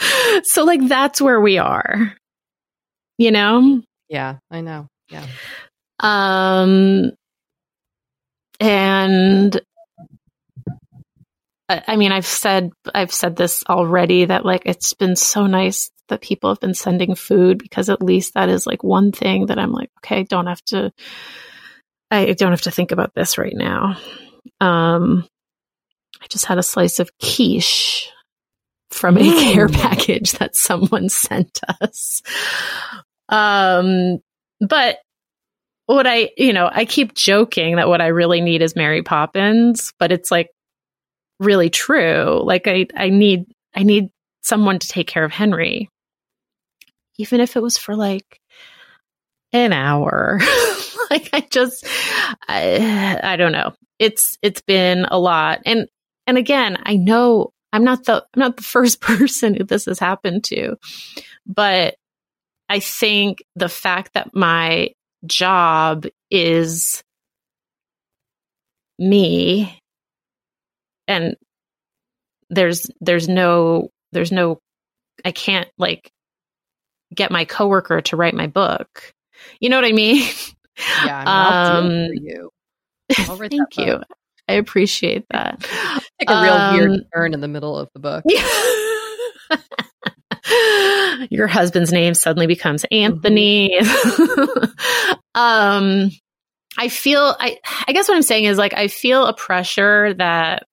so, 0.44 0.64
like, 0.64 0.86
that's 0.86 1.20
where 1.20 1.40
we 1.40 1.58
are, 1.58 2.14
you 3.18 3.30
know? 3.30 3.82
yeah, 4.08 4.38
I 4.50 4.60
know. 4.60 4.88
Yeah. 5.10 5.26
Um, 6.00 7.12
and 8.60 9.60
I 11.68 11.82
I 11.86 11.96
mean, 11.96 12.12
I've 12.12 12.26
said 12.26 12.70
I've 12.94 13.12
said 13.12 13.36
this 13.36 13.62
already 13.68 14.24
that 14.26 14.44
like 14.44 14.62
it's 14.64 14.94
been 14.94 15.16
so 15.16 15.46
nice 15.46 15.90
that 16.08 16.22
people 16.22 16.50
have 16.50 16.60
been 16.60 16.74
sending 16.74 17.14
food 17.14 17.58
because 17.58 17.90
at 17.90 18.02
least 18.02 18.34
that 18.34 18.48
is 18.48 18.66
like 18.66 18.82
one 18.82 19.12
thing 19.12 19.46
that 19.46 19.58
I'm 19.58 19.72
like, 19.72 19.90
okay, 19.98 20.20
I 20.20 20.22
don't 20.22 20.46
have 20.46 20.62
to 20.66 20.92
I 22.10 22.32
don't 22.32 22.52
have 22.52 22.62
to 22.62 22.70
think 22.70 22.92
about 22.92 23.14
this 23.14 23.38
right 23.38 23.54
now. 23.54 23.98
Um 24.60 25.26
I 26.22 26.26
just 26.28 26.44
had 26.46 26.58
a 26.58 26.62
slice 26.62 26.98
of 26.98 27.10
quiche 27.18 28.10
from 28.90 29.16
a 29.16 29.20
Mm. 29.20 29.52
care 29.52 29.68
package 29.68 30.32
that 30.32 30.56
someone 30.56 31.08
sent 31.08 31.60
us. 31.80 32.22
Um 33.28 34.18
but 34.60 34.98
what 35.86 36.06
I, 36.06 36.30
you 36.36 36.52
know, 36.52 36.68
I 36.70 36.84
keep 36.84 37.14
joking 37.14 37.76
that 37.76 37.88
what 37.88 38.00
I 38.02 38.08
really 38.08 38.40
need 38.42 38.60
is 38.60 38.76
Mary 38.76 39.02
Poppins, 39.02 39.92
but 39.98 40.12
it's 40.12 40.30
like 40.30 40.50
really 41.40 41.70
true. 41.70 42.42
Like 42.44 42.66
I, 42.66 42.86
I 42.94 43.08
need, 43.08 43.46
I 43.74 43.84
need 43.84 44.10
someone 44.42 44.78
to 44.80 44.88
take 44.88 45.06
care 45.06 45.24
of 45.24 45.32
Henry, 45.32 45.88
even 47.18 47.40
if 47.40 47.56
it 47.56 47.62
was 47.62 47.78
for 47.78 47.96
like 47.96 48.38
an 49.52 49.72
hour. 49.72 50.40
like 51.10 51.30
I 51.32 51.46
just, 51.50 51.86
I, 52.46 53.18
I 53.22 53.36
don't 53.36 53.52
know. 53.52 53.72
It's, 53.98 54.36
it's 54.42 54.60
been 54.60 55.06
a 55.06 55.18
lot. 55.18 55.60
And, 55.64 55.86
and 56.28 56.36
again, 56.36 56.78
I 56.84 56.96
know 56.96 57.52
I'm 57.72 57.84
not 57.84 58.04
the, 58.04 58.24
I'm 58.34 58.40
not 58.40 58.56
the 58.58 58.62
first 58.76 59.00
person 59.00 59.54
who 59.54 59.64
this 59.64 59.86
has 59.86 59.98
happened 59.98 60.44
to, 60.44 60.76
but 61.46 61.96
I 62.68 62.80
think 62.80 63.42
the 63.56 63.68
fact 63.68 64.12
that 64.12 64.34
my 64.34 64.90
job 65.26 66.06
is 66.30 67.02
me 68.98 69.80
and 71.06 71.36
there's 72.50 72.90
there's 73.00 73.28
no 73.28 73.88
there's 74.12 74.32
no 74.32 74.58
I 75.24 75.32
can't 75.32 75.68
like 75.78 76.10
get 77.14 77.30
my 77.30 77.46
coworker 77.46 78.02
to 78.02 78.16
write 78.16 78.34
my 78.34 78.48
book. 78.48 79.14
You 79.60 79.70
know 79.70 79.76
what 79.76 79.84
I 79.84 79.92
mean? 79.92 80.28
Yeah, 81.04 81.24
I 81.26 81.80
mean, 81.80 82.10
um, 82.10 82.12
you. 82.12 82.50
thank 83.48 83.78
you. 83.78 84.02
I 84.48 84.54
appreciate 84.54 85.26
that. 85.30 85.60
Take 86.18 86.30
a 86.30 86.42
real 86.42 86.52
um, 86.52 86.76
weird 86.76 87.00
turn 87.14 87.34
in 87.34 87.40
the 87.40 87.48
middle 87.48 87.78
of 87.78 87.88
the 87.92 88.00
book. 88.00 88.24
Your 91.30 91.46
husband's 91.46 91.92
name 91.92 92.14
suddenly 92.14 92.46
becomes 92.46 92.84
Anthony. 92.90 93.78
Mm-hmm. 93.80 95.12
um, 95.34 96.10
I 96.78 96.88
feel 96.88 97.36
I 97.38 97.58
I 97.86 97.92
guess 97.92 98.08
what 98.08 98.16
I'm 98.16 98.22
saying 98.22 98.44
is 98.44 98.56
like 98.56 98.74
I 98.74 98.88
feel 98.88 99.26
a 99.26 99.34
pressure 99.34 100.14
that 100.14 100.64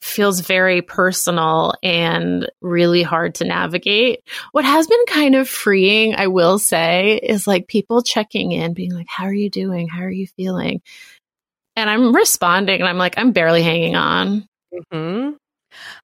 feels 0.00 0.40
very 0.40 0.82
personal 0.82 1.74
and 1.82 2.50
really 2.60 3.02
hard 3.02 3.36
to 3.36 3.44
navigate. 3.44 4.20
What 4.52 4.64
has 4.64 4.86
been 4.86 5.04
kind 5.06 5.34
of 5.34 5.48
freeing, 5.48 6.14
I 6.14 6.28
will 6.28 6.58
say, 6.58 7.20
is 7.22 7.46
like 7.46 7.68
people 7.68 8.02
checking 8.02 8.52
in, 8.52 8.74
being 8.74 8.94
like, 8.94 9.08
How 9.08 9.24
are 9.24 9.34
you 9.34 9.50
doing? 9.50 9.88
How 9.88 10.02
are 10.02 10.10
you 10.10 10.26
feeling? 10.26 10.82
And 11.76 11.88
I'm 11.88 12.14
responding 12.14 12.80
and 12.80 12.88
I'm 12.88 12.98
like, 12.98 13.14
I'm 13.16 13.32
barely 13.32 13.62
hanging 13.62 13.96
on. 13.96 14.46
Mm-hmm. 14.72 15.30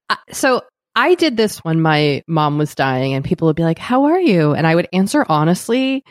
Uh, 0.09 0.17
so 0.31 0.63
I 0.95 1.15
did 1.15 1.37
this 1.37 1.59
when 1.59 1.81
my 1.81 2.23
mom 2.27 2.57
was 2.57 2.75
dying, 2.75 3.13
and 3.13 3.25
people 3.25 3.47
would 3.47 3.57
be 3.57 3.65
like, 3.65 3.79
How 3.79 4.05
are 4.05 4.21
you? 4.21 4.53
And 4.53 4.67
I 4.67 4.75
would 4.75 4.89
answer 4.93 5.27
honestly, 5.29 6.03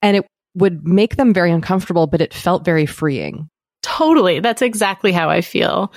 and 0.00 0.16
it 0.16 0.26
would 0.54 0.86
make 0.86 1.16
them 1.16 1.34
very 1.34 1.50
uncomfortable, 1.50 2.06
but 2.06 2.20
it 2.20 2.32
felt 2.32 2.64
very 2.64 2.86
freeing. 2.86 3.48
Totally. 3.82 4.40
That's 4.40 4.62
exactly 4.62 5.12
how 5.12 5.28
I 5.28 5.40
feel 5.40 5.92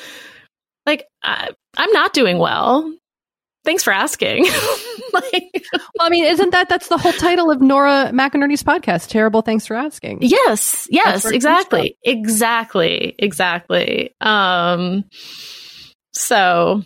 like 0.85 1.05
I, 1.23 1.49
am 1.77 1.91
not 1.91 2.13
doing 2.13 2.37
well. 2.37 2.91
Thanks 3.67 3.83
for 3.83 3.91
asking. 3.91 4.45
like, 5.13 5.65
well, 5.73 5.81
I 5.99 6.09
mean, 6.09 6.23
isn't 6.23 6.51
that 6.51 6.69
that's 6.69 6.87
the 6.87 6.97
whole 6.97 7.11
title 7.11 7.51
of 7.51 7.59
Nora 7.59 8.11
McInerny's 8.13 8.63
podcast? 8.63 9.09
Terrible. 9.09 9.41
Thanks 9.41 9.67
for 9.67 9.75
asking. 9.75 10.19
Yes. 10.21 10.87
Yes. 10.89 11.25
Exactly. 11.25 11.97
Exactly. 12.01 13.13
Exactly. 13.19 14.15
Um. 14.21 15.03
So, 16.13 16.81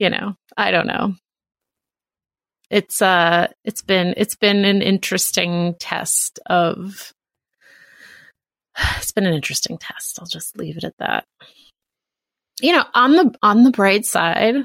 you 0.00 0.10
know, 0.10 0.34
I 0.56 0.72
don't 0.72 0.88
know. 0.88 1.14
It's 2.68 3.00
uh, 3.00 3.46
it's 3.64 3.82
been 3.82 4.14
it's 4.16 4.34
been 4.34 4.64
an 4.64 4.82
interesting 4.82 5.76
test 5.78 6.40
of. 6.46 7.12
It's 8.96 9.12
been 9.12 9.26
an 9.26 9.34
interesting 9.34 9.78
test. 9.78 10.18
I'll 10.18 10.26
just 10.26 10.58
leave 10.58 10.76
it 10.76 10.82
at 10.82 10.96
that 10.98 11.24
you 12.60 12.72
know, 12.72 12.84
on 12.94 13.12
the 13.12 13.34
on 13.42 13.64
the 13.64 13.70
bright 13.70 14.06
side, 14.06 14.56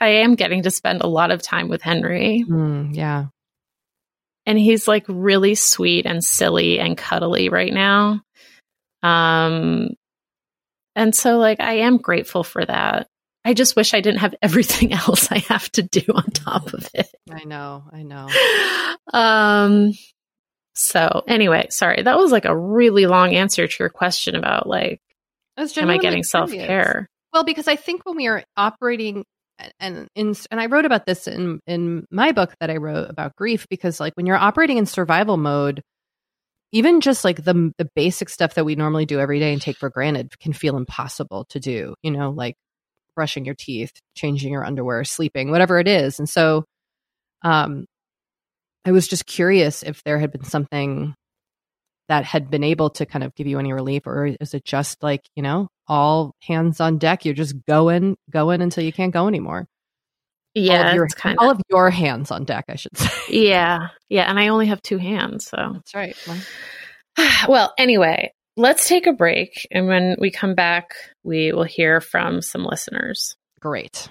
I 0.00 0.08
am 0.08 0.34
getting 0.34 0.62
to 0.62 0.70
spend 0.70 1.02
a 1.02 1.06
lot 1.06 1.30
of 1.30 1.42
time 1.42 1.68
with 1.68 1.82
Henry. 1.82 2.44
Mm, 2.48 2.96
yeah. 2.96 3.26
And 4.46 4.58
he's 4.58 4.88
like 4.88 5.04
really 5.08 5.54
sweet 5.54 6.06
and 6.06 6.24
silly 6.24 6.80
and 6.80 6.96
cuddly 6.96 7.50
right 7.50 7.72
now. 7.72 8.22
Um 9.02 9.90
and 10.96 11.14
so 11.14 11.38
like 11.38 11.60
I 11.60 11.78
am 11.80 11.98
grateful 11.98 12.42
for 12.42 12.64
that. 12.64 13.06
I 13.44 13.54
just 13.54 13.76
wish 13.76 13.94
I 13.94 14.00
didn't 14.00 14.20
have 14.20 14.34
everything 14.42 14.92
else 14.92 15.30
I 15.30 15.38
have 15.38 15.70
to 15.72 15.82
do 15.82 16.02
on 16.14 16.30
top 16.30 16.72
of 16.72 16.88
it. 16.94 17.08
I 17.30 17.44
know, 17.44 17.84
I 17.92 18.02
know. 18.02 18.28
Um 19.12 19.92
so 20.74 21.24
anyway, 21.26 21.66
sorry. 21.70 22.02
That 22.02 22.16
was 22.16 22.30
like 22.30 22.44
a 22.44 22.56
really 22.56 23.06
long 23.06 23.34
answer 23.34 23.66
to 23.66 23.76
your 23.78 23.88
question 23.88 24.34
about 24.36 24.66
like 24.66 25.00
am 25.58 25.90
I 25.90 25.98
getting 25.98 26.22
self 26.22 26.52
care? 26.52 27.08
Well, 27.32 27.44
because 27.44 27.68
I 27.68 27.76
think 27.76 28.02
when 28.04 28.16
we 28.16 28.26
are 28.28 28.44
operating 28.56 29.24
and 29.78 30.08
in 30.14 30.34
and 30.50 30.60
I 30.60 30.66
wrote 30.66 30.84
about 30.84 31.06
this 31.06 31.26
in 31.28 31.60
in 31.66 32.06
my 32.10 32.32
book 32.32 32.54
that 32.60 32.70
I 32.70 32.76
wrote 32.76 33.10
about 33.10 33.36
grief 33.36 33.66
because 33.68 34.00
like 34.00 34.14
when 34.14 34.26
you're 34.26 34.36
operating 34.36 34.78
in 34.78 34.86
survival 34.86 35.36
mode 35.36 35.82
even 36.72 37.00
just 37.00 37.24
like 37.24 37.44
the 37.44 37.72
the 37.78 37.88
basic 37.94 38.28
stuff 38.28 38.54
that 38.54 38.64
we 38.64 38.76
normally 38.76 39.06
do 39.06 39.20
every 39.20 39.40
day 39.40 39.52
and 39.52 39.60
take 39.60 39.76
for 39.76 39.90
granted 39.90 40.38
can 40.38 40.52
feel 40.52 40.76
impossible 40.76 41.44
to 41.50 41.60
do 41.60 41.94
you 42.02 42.10
know 42.10 42.30
like 42.30 42.54
brushing 43.14 43.44
your 43.44 43.54
teeth 43.54 43.92
changing 44.14 44.52
your 44.52 44.64
underwear 44.64 45.04
sleeping 45.04 45.50
whatever 45.50 45.78
it 45.78 45.88
is. 45.88 46.18
And 46.18 46.28
so 46.28 46.64
um 47.42 47.86
I 48.84 48.92
was 48.92 49.08
just 49.08 49.26
curious 49.26 49.82
if 49.82 50.02
there 50.04 50.18
had 50.18 50.32
been 50.32 50.44
something 50.44 51.14
that 52.08 52.24
had 52.24 52.50
been 52.50 52.64
able 52.64 52.90
to 52.90 53.06
kind 53.06 53.22
of 53.22 53.34
give 53.34 53.46
you 53.46 53.58
any 53.58 53.72
relief 53.72 54.06
or 54.06 54.26
is 54.40 54.54
it 54.54 54.64
just 54.64 55.02
like 55.02 55.22
you 55.34 55.42
know 55.42 55.68
all 55.90 56.36
hands 56.40 56.80
on 56.80 56.98
deck. 56.98 57.24
You're 57.24 57.34
just 57.34 57.66
going 57.66 58.16
going 58.30 58.62
until 58.62 58.84
you 58.84 58.92
can't 58.92 59.12
go 59.12 59.26
anymore. 59.26 59.66
Yeah 60.54 60.82
all 60.82 60.88
of 60.88 60.94
your, 60.94 61.08
kind 61.08 61.38
all 61.38 61.50
of 61.50 61.60
your 61.70 61.90
hands 61.90 62.32
on 62.32 62.44
deck 62.44 62.64
i 62.68 62.74
should 62.74 62.96
say. 62.96 63.08
Yeah 63.28 63.88
yeah 64.08 64.28
and 64.28 64.38
i 64.38 64.48
only 64.48 64.66
have 64.66 64.82
two 64.82 64.98
hands 64.98 65.46
so. 65.46 65.56
That's 65.74 65.94
right 65.94 66.16
well 67.48 67.72
anyway 67.78 68.32
let's 68.56 68.88
take 68.88 69.06
a 69.06 69.12
break 69.12 69.66
and 69.70 69.86
when 69.86 70.16
we 70.18 70.30
come 70.30 70.54
back 70.54 70.94
we 71.22 71.52
will 71.52 71.64
hear 71.64 72.00
from 72.00 72.42
some 72.42 72.64
listeners. 72.64 73.36
Great. 73.60 74.08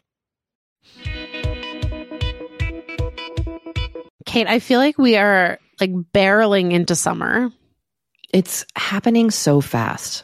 Kate 4.25 4.47
i 4.47 4.59
feel 4.59 4.79
like 4.79 4.97
we 4.97 5.17
are 5.17 5.59
like 5.81 5.91
barreling 5.91 6.71
into 6.71 6.95
summer. 6.95 7.51
It's 8.31 8.65
happening 8.75 9.31
so 9.31 9.59
fast. 9.59 10.23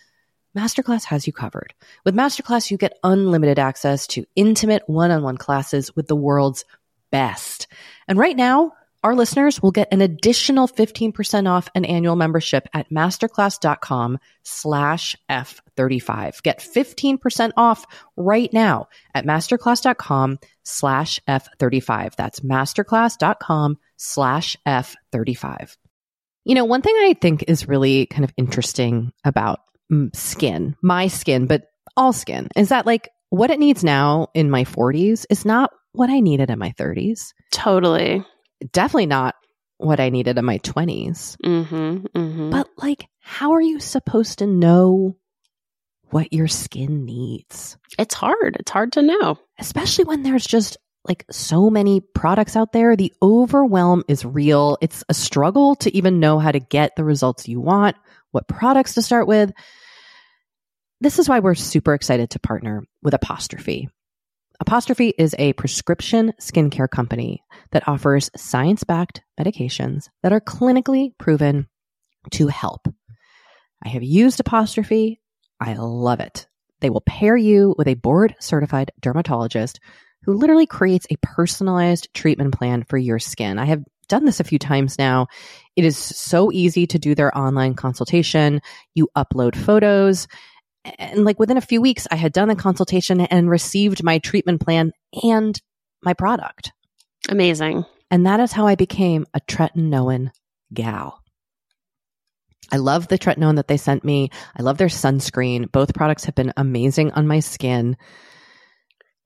Masterclass 0.57 1.05
has 1.05 1.27
you 1.27 1.33
covered. 1.33 1.73
With 2.03 2.15
Masterclass, 2.15 2.71
you 2.71 2.77
get 2.77 2.97
unlimited 3.03 3.57
access 3.57 4.07
to 4.07 4.25
intimate 4.35 4.83
one 4.87 5.11
on 5.11 5.23
one 5.23 5.37
classes 5.37 5.95
with 5.95 6.07
the 6.07 6.15
world's 6.15 6.65
best. 7.11 7.67
And 8.07 8.17
right 8.17 8.35
now, 8.35 8.73
our 9.03 9.15
listeners 9.15 9.61
will 9.61 9.71
get 9.71 9.87
an 9.91 10.01
additional 10.01 10.67
15% 10.67 11.49
off 11.49 11.69
an 11.73 11.85
annual 11.85 12.15
membership 12.15 12.67
at 12.73 12.91
masterclass.com 12.91 14.19
slash 14.43 15.15
F35. 15.29 16.43
Get 16.43 16.59
15% 16.59 17.51
off 17.57 17.85
right 18.15 18.51
now 18.53 18.89
at 19.15 19.25
masterclass.com 19.25 20.37
slash 20.63 21.19
F35. 21.27 22.15
That's 22.15 22.41
masterclass.com 22.41 23.77
slash 23.97 24.57
F35. 24.67 25.77
You 26.43 26.55
know, 26.55 26.65
one 26.65 26.81
thing 26.81 26.95
I 26.95 27.15
think 27.19 27.45
is 27.47 27.67
really 27.67 28.05
kind 28.07 28.23
of 28.23 28.33
interesting 28.37 29.13
about 29.23 29.61
skin, 30.13 30.75
my 30.81 31.07
skin, 31.07 31.47
but 31.47 31.63
all 31.97 32.13
skin, 32.13 32.47
is 32.55 32.69
that 32.69 32.85
like 32.85 33.09
what 33.29 33.49
it 33.49 33.59
needs 33.59 33.83
now 33.83 34.27
in 34.33 34.49
my 34.49 34.63
40s 34.63 35.25
is 35.29 35.45
not 35.45 35.71
what 35.93 36.09
I 36.09 36.19
needed 36.19 36.49
in 36.49 36.59
my 36.59 36.71
30s. 36.71 37.33
Totally. 37.51 38.23
Definitely 38.71 39.07
not 39.07 39.35
what 39.77 39.99
I 39.99 40.09
needed 40.09 40.37
in 40.37 40.45
my 40.45 40.59
20s. 40.59 41.37
Mm-hmm, 41.43 42.05
mm-hmm. 42.17 42.49
But 42.51 42.67
like, 42.77 43.07
how 43.19 43.53
are 43.53 43.61
you 43.61 43.79
supposed 43.79 44.39
to 44.39 44.47
know 44.47 45.17
what 46.09 46.33
your 46.33 46.47
skin 46.47 47.05
needs? 47.05 47.77
it's 47.97 48.13
hard. 48.13 48.57
It's 48.59 48.71
hard 48.71 48.93
to 48.93 49.01
know. 49.01 49.37
Especially 49.59 50.05
when 50.05 50.23
there's 50.23 50.45
just 50.45 50.77
like 51.07 51.25
so 51.31 51.69
many 51.69 51.99
products 51.99 52.55
out 52.55 52.71
there. 52.73 52.95
The 52.95 53.13
overwhelm 53.21 54.03
is 54.07 54.25
real. 54.25 54.77
It's 54.81 55.03
a 55.09 55.13
struggle 55.13 55.75
to 55.77 55.95
even 55.95 56.19
know 56.19 56.39
how 56.39 56.51
to 56.51 56.59
get 56.59 56.95
the 56.95 57.03
results 57.03 57.47
you 57.47 57.59
want, 57.59 57.95
what 58.31 58.47
products 58.47 58.93
to 58.95 59.01
start 59.01 59.27
with. 59.27 59.51
This 61.01 61.17
is 61.17 61.27
why 61.27 61.39
we're 61.39 61.55
super 61.55 61.95
excited 61.95 62.29
to 62.29 62.39
partner 62.39 62.83
with 63.01 63.15
Apostrophe. 63.15 63.89
Apostrophe 64.59 65.11
is 65.17 65.33
a 65.39 65.53
prescription 65.53 66.31
skincare 66.39 66.87
company 66.87 67.43
that 67.71 67.87
offers 67.87 68.29
science 68.35 68.83
backed 68.83 69.23
medications 69.39 70.09
that 70.21 70.31
are 70.31 70.39
clinically 70.39 71.17
proven 71.17 71.67
to 72.33 72.45
help. 72.49 72.87
I 73.83 73.89
have 73.89 74.03
used 74.03 74.39
Apostrophe. 74.39 75.19
I 75.59 75.73
love 75.73 76.19
it. 76.19 76.45
They 76.81 76.91
will 76.91 77.01
pair 77.01 77.35
you 77.35 77.73
with 77.79 77.87
a 77.87 77.95
board 77.95 78.35
certified 78.39 78.91
dermatologist 78.99 79.79
who 80.25 80.33
literally 80.35 80.67
creates 80.67 81.07
a 81.09 81.17
personalized 81.23 82.09
treatment 82.13 82.53
plan 82.53 82.83
for 82.83 82.99
your 82.99 83.17
skin. 83.17 83.57
I 83.57 83.65
have 83.65 83.83
done 84.07 84.25
this 84.25 84.39
a 84.39 84.43
few 84.43 84.59
times 84.59 84.99
now. 84.99 85.25
It 85.75 85.83
is 85.83 85.97
so 85.97 86.51
easy 86.51 86.85
to 86.85 86.99
do 86.99 87.15
their 87.15 87.35
online 87.35 87.73
consultation. 87.73 88.61
You 88.93 89.09
upload 89.17 89.55
photos. 89.55 90.27
And 90.83 91.25
like 91.25 91.39
within 91.39 91.57
a 91.57 91.61
few 91.61 91.81
weeks, 91.81 92.07
I 92.09 92.15
had 92.15 92.33
done 92.33 92.47
the 92.47 92.55
consultation 92.55 93.21
and 93.21 93.49
received 93.49 94.03
my 94.03 94.19
treatment 94.19 94.61
plan 94.61 94.91
and 95.23 95.59
my 96.03 96.13
product. 96.13 96.71
Amazing. 97.29 97.85
And 98.09 98.25
that 98.25 98.39
is 98.39 98.51
how 98.51 98.67
I 98.67 98.75
became 98.75 99.25
a 99.33 99.39
tretinoin 99.41 100.31
gal. 100.73 101.21
I 102.71 102.77
love 102.77 103.07
the 103.07 103.19
tretinoin 103.19 103.57
that 103.57 103.67
they 103.67 103.77
sent 103.77 104.03
me. 104.03 104.29
I 104.57 104.61
love 104.63 104.77
their 104.77 104.87
sunscreen. 104.87 105.71
Both 105.71 105.93
products 105.93 106.25
have 106.25 106.35
been 106.35 106.53
amazing 106.55 107.11
on 107.11 107.27
my 107.27 107.41
skin. 107.41 107.97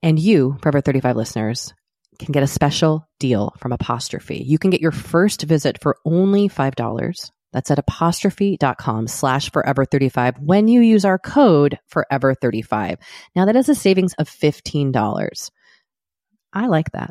And 0.02 0.18
you, 0.18 0.58
Forever 0.62 0.80
35 0.80 1.16
listeners, 1.16 1.74
can 2.18 2.32
get 2.32 2.42
a 2.42 2.48
special 2.48 3.06
deal 3.18 3.54
from 3.58 3.72
Apostrophe. 3.72 4.42
You 4.44 4.58
can 4.58 4.70
get 4.70 4.80
your 4.80 4.92
first 4.92 5.42
visit 5.42 5.80
for 5.80 5.96
only 6.04 6.48
$5. 6.48 7.30
That's 7.52 7.70
at 7.70 7.78
apostrophe.com 7.78 9.06
slash 9.08 9.50
forever35 9.50 10.40
when 10.40 10.68
you 10.68 10.80
use 10.80 11.04
our 11.04 11.18
code 11.18 11.78
forever35. 11.92 12.98
Now 13.34 13.46
that 13.46 13.56
is 13.56 13.68
a 13.68 13.74
savings 13.74 14.14
of 14.14 14.28
$15. 14.28 15.50
I 16.52 16.66
like 16.66 16.90
that. 16.92 17.10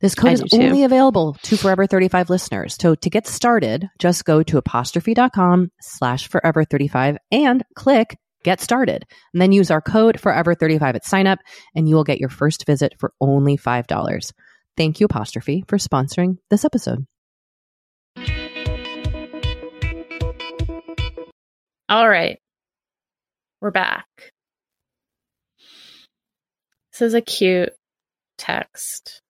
This 0.00 0.14
code 0.14 0.34
is 0.34 0.42
too. 0.42 0.60
only 0.60 0.84
available 0.84 1.34
to 1.42 1.56
Forever 1.56 1.86
35 1.86 2.30
listeners. 2.30 2.76
So 2.78 2.94
to 2.94 3.10
get 3.10 3.26
started, 3.26 3.88
just 3.98 4.24
go 4.24 4.42
to 4.42 4.58
apostrophe.com 4.58 5.70
slash 5.80 6.28
forever 6.28 6.64
35 6.64 7.16
and 7.30 7.64
click 7.74 8.16
get 8.44 8.60
started. 8.60 9.04
And 9.32 9.40
then 9.40 9.52
use 9.52 9.70
our 9.70 9.80
code 9.80 10.20
forever 10.20 10.54
35 10.54 10.96
at 10.96 11.04
sign 11.04 11.26
up 11.26 11.38
and 11.74 11.88
you 11.88 11.94
will 11.94 12.04
get 12.04 12.18
your 12.18 12.28
first 12.28 12.66
visit 12.66 12.94
for 12.98 13.12
only 13.20 13.56
$5. 13.56 14.32
Thank 14.76 15.00
you, 15.00 15.06
Apostrophe, 15.06 15.64
for 15.68 15.78
sponsoring 15.78 16.38
this 16.50 16.64
episode. 16.64 17.06
All 21.92 22.08
right. 22.08 22.38
We're 23.60 23.70
back. 23.70 24.06
This 26.90 27.02
is 27.02 27.12
a 27.12 27.20
cute 27.20 27.74
text. 28.38 29.20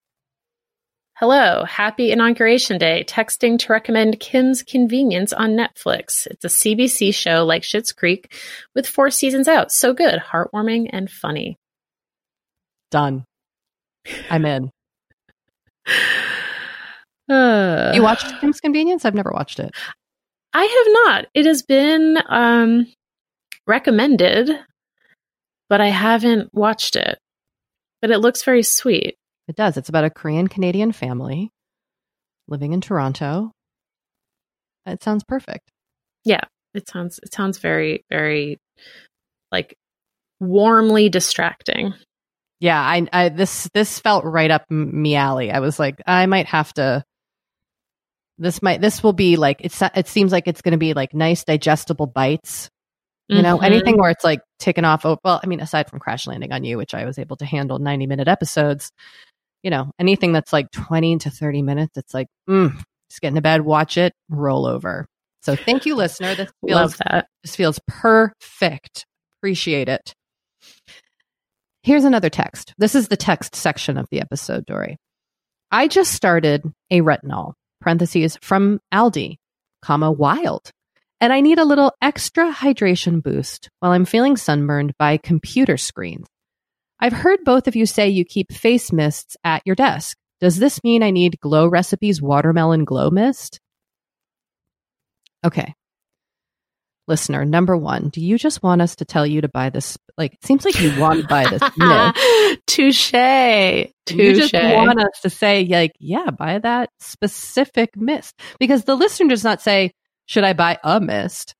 Hello, 1.17 1.65
happy 1.65 2.13
Inauguration 2.13 2.77
Day. 2.77 3.03
Texting 3.05 3.59
to 3.59 3.73
recommend 3.73 4.21
Kim's 4.21 4.63
Convenience 4.63 5.33
on 5.33 5.57
Netflix. 5.57 6.25
It's 6.25 6.45
a 6.45 6.47
CBC 6.47 7.13
show 7.13 7.43
like 7.43 7.63
Schitt's 7.63 7.91
Creek 7.91 8.33
with 8.73 8.87
four 8.87 9.09
seasons 9.09 9.49
out. 9.49 9.69
So 9.69 9.93
good, 9.93 10.21
heartwarming, 10.21 10.89
and 10.93 11.11
funny. 11.11 11.57
Done. 12.91 13.25
I'm 14.29 14.45
in. 14.45 14.71
Uh, 17.29 17.91
You 17.93 18.01
watched 18.01 18.39
Kim's 18.39 18.61
Convenience? 18.61 19.03
I've 19.03 19.15
never 19.15 19.31
watched 19.31 19.59
it. 19.59 19.75
I 20.53 20.63
have 20.63 20.93
not. 20.93 21.25
It 21.33 21.45
has 21.45 21.63
been 21.63 22.17
um, 22.27 22.87
recommended, 23.65 24.51
but 25.69 25.81
I 25.81 25.89
haven't 25.89 26.53
watched 26.53 26.95
it. 26.95 27.17
But 28.01 28.11
it 28.11 28.19
looks 28.19 28.43
very 28.43 28.63
sweet. 28.63 29.15
It 29.47 29.55
does. 29.55 29.77
It's 29.77 29.89
about 29.89 30.03
a 30.03 30.09
Korean 30.09 30.47
Canadian 30.47 30.91
family 30.91 31.49
living 32.47 32.73
in 32.73 32.81
Toronto. 32.81 33.51
It 34.85 35.01
sounds 35.01 35.23
perfect. 35.23 35.69
Yeah, 36.25 36.43
it 36.73 36.89
sounds 36.89 37.19
it 37.23 37.33
sounds 37.33 37.57
very 37.57 38.03
very 38.09 38.59
like 39.51 39.75
warmly 40.39 41.09
distracting. 41.09 41.93
Yeah, 42.59 42.79
I, 42.79 43.07
I 43.11 43.29
this 43.29 43.69
this 43.73 43.99
felt 43.99 44.25
right 44.25 44.51
up 44.51 44.69
me 44.69 45.15
alley. 45.15 45.51
I 45.51 45.59
was 45.59 45.79
like, 45.79 46.01
I 46.05 46.25
might 46.25 46.47
have 46.47 46.73
to. 46.73 47.03
This 48.43 48.61
might 48.61 48.81
this 48.81 49.01
will 49.01 49.13
be 49.13 49.35
like 49.37 49.57
it's 49.61 49.81
it 49.95 50.07
seems 50.07 50.31
like 50.31 50.47
it's 50.47 50.61
going 50.61 50.73
to 50.73 50.77
be 50.77 50.93
like 50.93 51.13
nice 51.13 51.43
digestible 51.43 52.05
bites. 52.07 52.69
You 53.29 53.41
know, 53.41 53.57
Mhm. 53.57 53.63
anything 53.63 53.97
where 53.97 54.11
it's 54.11 54.23
like 54.25 54.41
ticking 54.59 54.83
off. 54.85 55.05
Oh, 55.05 55.17
well, 55.23 55.39
I 55.41 55.47
mean, 55.47 55.61
aside 55.61 55.89
from 55.89 55.99
Crash 55.99 56.27
Landing 56.27 56.51
on 56.51 56.63
You, 56.65 56.77
which 56.77 56.93
I 56.93 57.05
was 57.05 57.17
able 57.17 57.37
to 57.37 57.45
handle 57.45 57.79
ninety 57.79 58.05
minute 58.05 58.27
episodes. 58.27 58.91
You 59.63 59.71
know, 59.71 59.91
anything 59.97 60.33
that's 60.33 60.51
like 60.53 60.69
twenty 60.71 61.17
to 61.19 61.29
thirty 61.31 61.61
minutes, 61.61 61.97
it's 61.97 62.13
like, 62.13 62.27
mm, 62.49 62.73
just 63.09 63.21
get 63.21 63.29
into 63.29 63.41
bed, 63.41 63.61
watch 63.61 63.97
it, 63.97 64.13
roll 64.29 64.65
over. 64.67 65.07
So 65.41 65.55
thank 65.55 65.85
you, 65.85 65.95
listener. 65.95 66.35
This 66.35 66.51
feels 66.67 66.75
Love 66.75 66.97
that. 67.09 67.27
this 67.43 67.55
feels 67.55 67.79
perfect. 67.87 69.05
Appreciate 69.39 69.87
it. 69.89 70.13
Here's 71.81 72.03
another 72.05 72.29
text. 72.29 72.73
This 72.77 72.95
is 72.95 73.07
the 73.07 73.17
text 73.17 73.55
section 73.55 73.97
of 73.97 74.07
the 74.11 74.21
episode, 74.21 74.65
Doree. 74.65 74.97
I 75.71 75.87
just 75.87 76.11
started 76.13 76.63
a 76.91 77.01
retinol, 77.01 77.53
parentheses, 77.83 78.37
from 78.41 78.79
Aldi, 78.93 79.37
comma, 79.81 80.11
wild. 80.11 80.71
And 81.21 81.31
I 81.31 81.41
need 81.41 81.59
a 81.59 81.65
little 81.65 81.93
extra 82.01 82.51
hydration 82.51 83.21
boost 83.21 83.69
while 83.79 83.91
I'm 83.91 84.05
feeling 84.05 84.37
sunburned 84.37 84.93
by 84.97 85.17
computer 85.17 85.77
screens. 85.77 86.25
I've 86.99 87.13
heard 87.13 87.43
both 87.43 87.67
of 87.67 87.75
you 87.75 87.85
say 87.85 88.09
you 88.09 88.25
keep 88.25 88.51
face 88.51 88.91
mists 88.91 89.37
at 89.43 89.61
your 89.65 89.75
desk. 89.75 90.17
Does 90.39 90.57
this 90.57 90.83
mean 90.83 91.03
I 91.03 91.11
need 91.11 91.39
Glow 91.39 91.67
Recipes 91.67 92.21
watermelon 92.21 92.85
glow 92.85 93.09
mist? 93.09 93.59
Okay. 95.45 95.73
Listener, 97.07 97.43
number 97.43 97.75
one, 97.75 98.09
do 98.09 98.21
you 98.21 98.37
just 98.37 98.63
want 98.63 98.81
us 98.81 98.95
to 98.97 99.05
tell 99.05 99.27
you 99.27 99.41
to 99.41 99.49
buy 99.49 99.69
this? 99.69 99.97
Like, 100.17 100.35
it 100.35 100.45
seems 100.45 100.63
like 100.63 100.79
you 100.79 100.97
want 100.99 101.21
to 101.21 101.27
buy 101.27 101.45
this 101.45 101.61
mist. 101.77 102.59
Touche. 102.65 103.13
You 103.13 104.33
just 104.35 104.53
Touche. 104.53 104.73
want 104.73 104.99
us 104.99 105.19
to 105.23 105.29
say, 105.29 105.65
like, 105.65 105.91
yeah, 105.99 106.29
buy 106.31 106.59
that 106.59 106.89
specific 106.99 107.97
mist. 107.97 108.39
Because 108.57 108.85
the 108.85 108.95
listener 108.95 109.29
does 109.29 109.43
not 109.43 109.61
say, 109.61 109.91
should 110.27 110.45
I 110.45 110.53
buy 110.53 110.79
a 110.81 111.01
mist? 111.01 111.55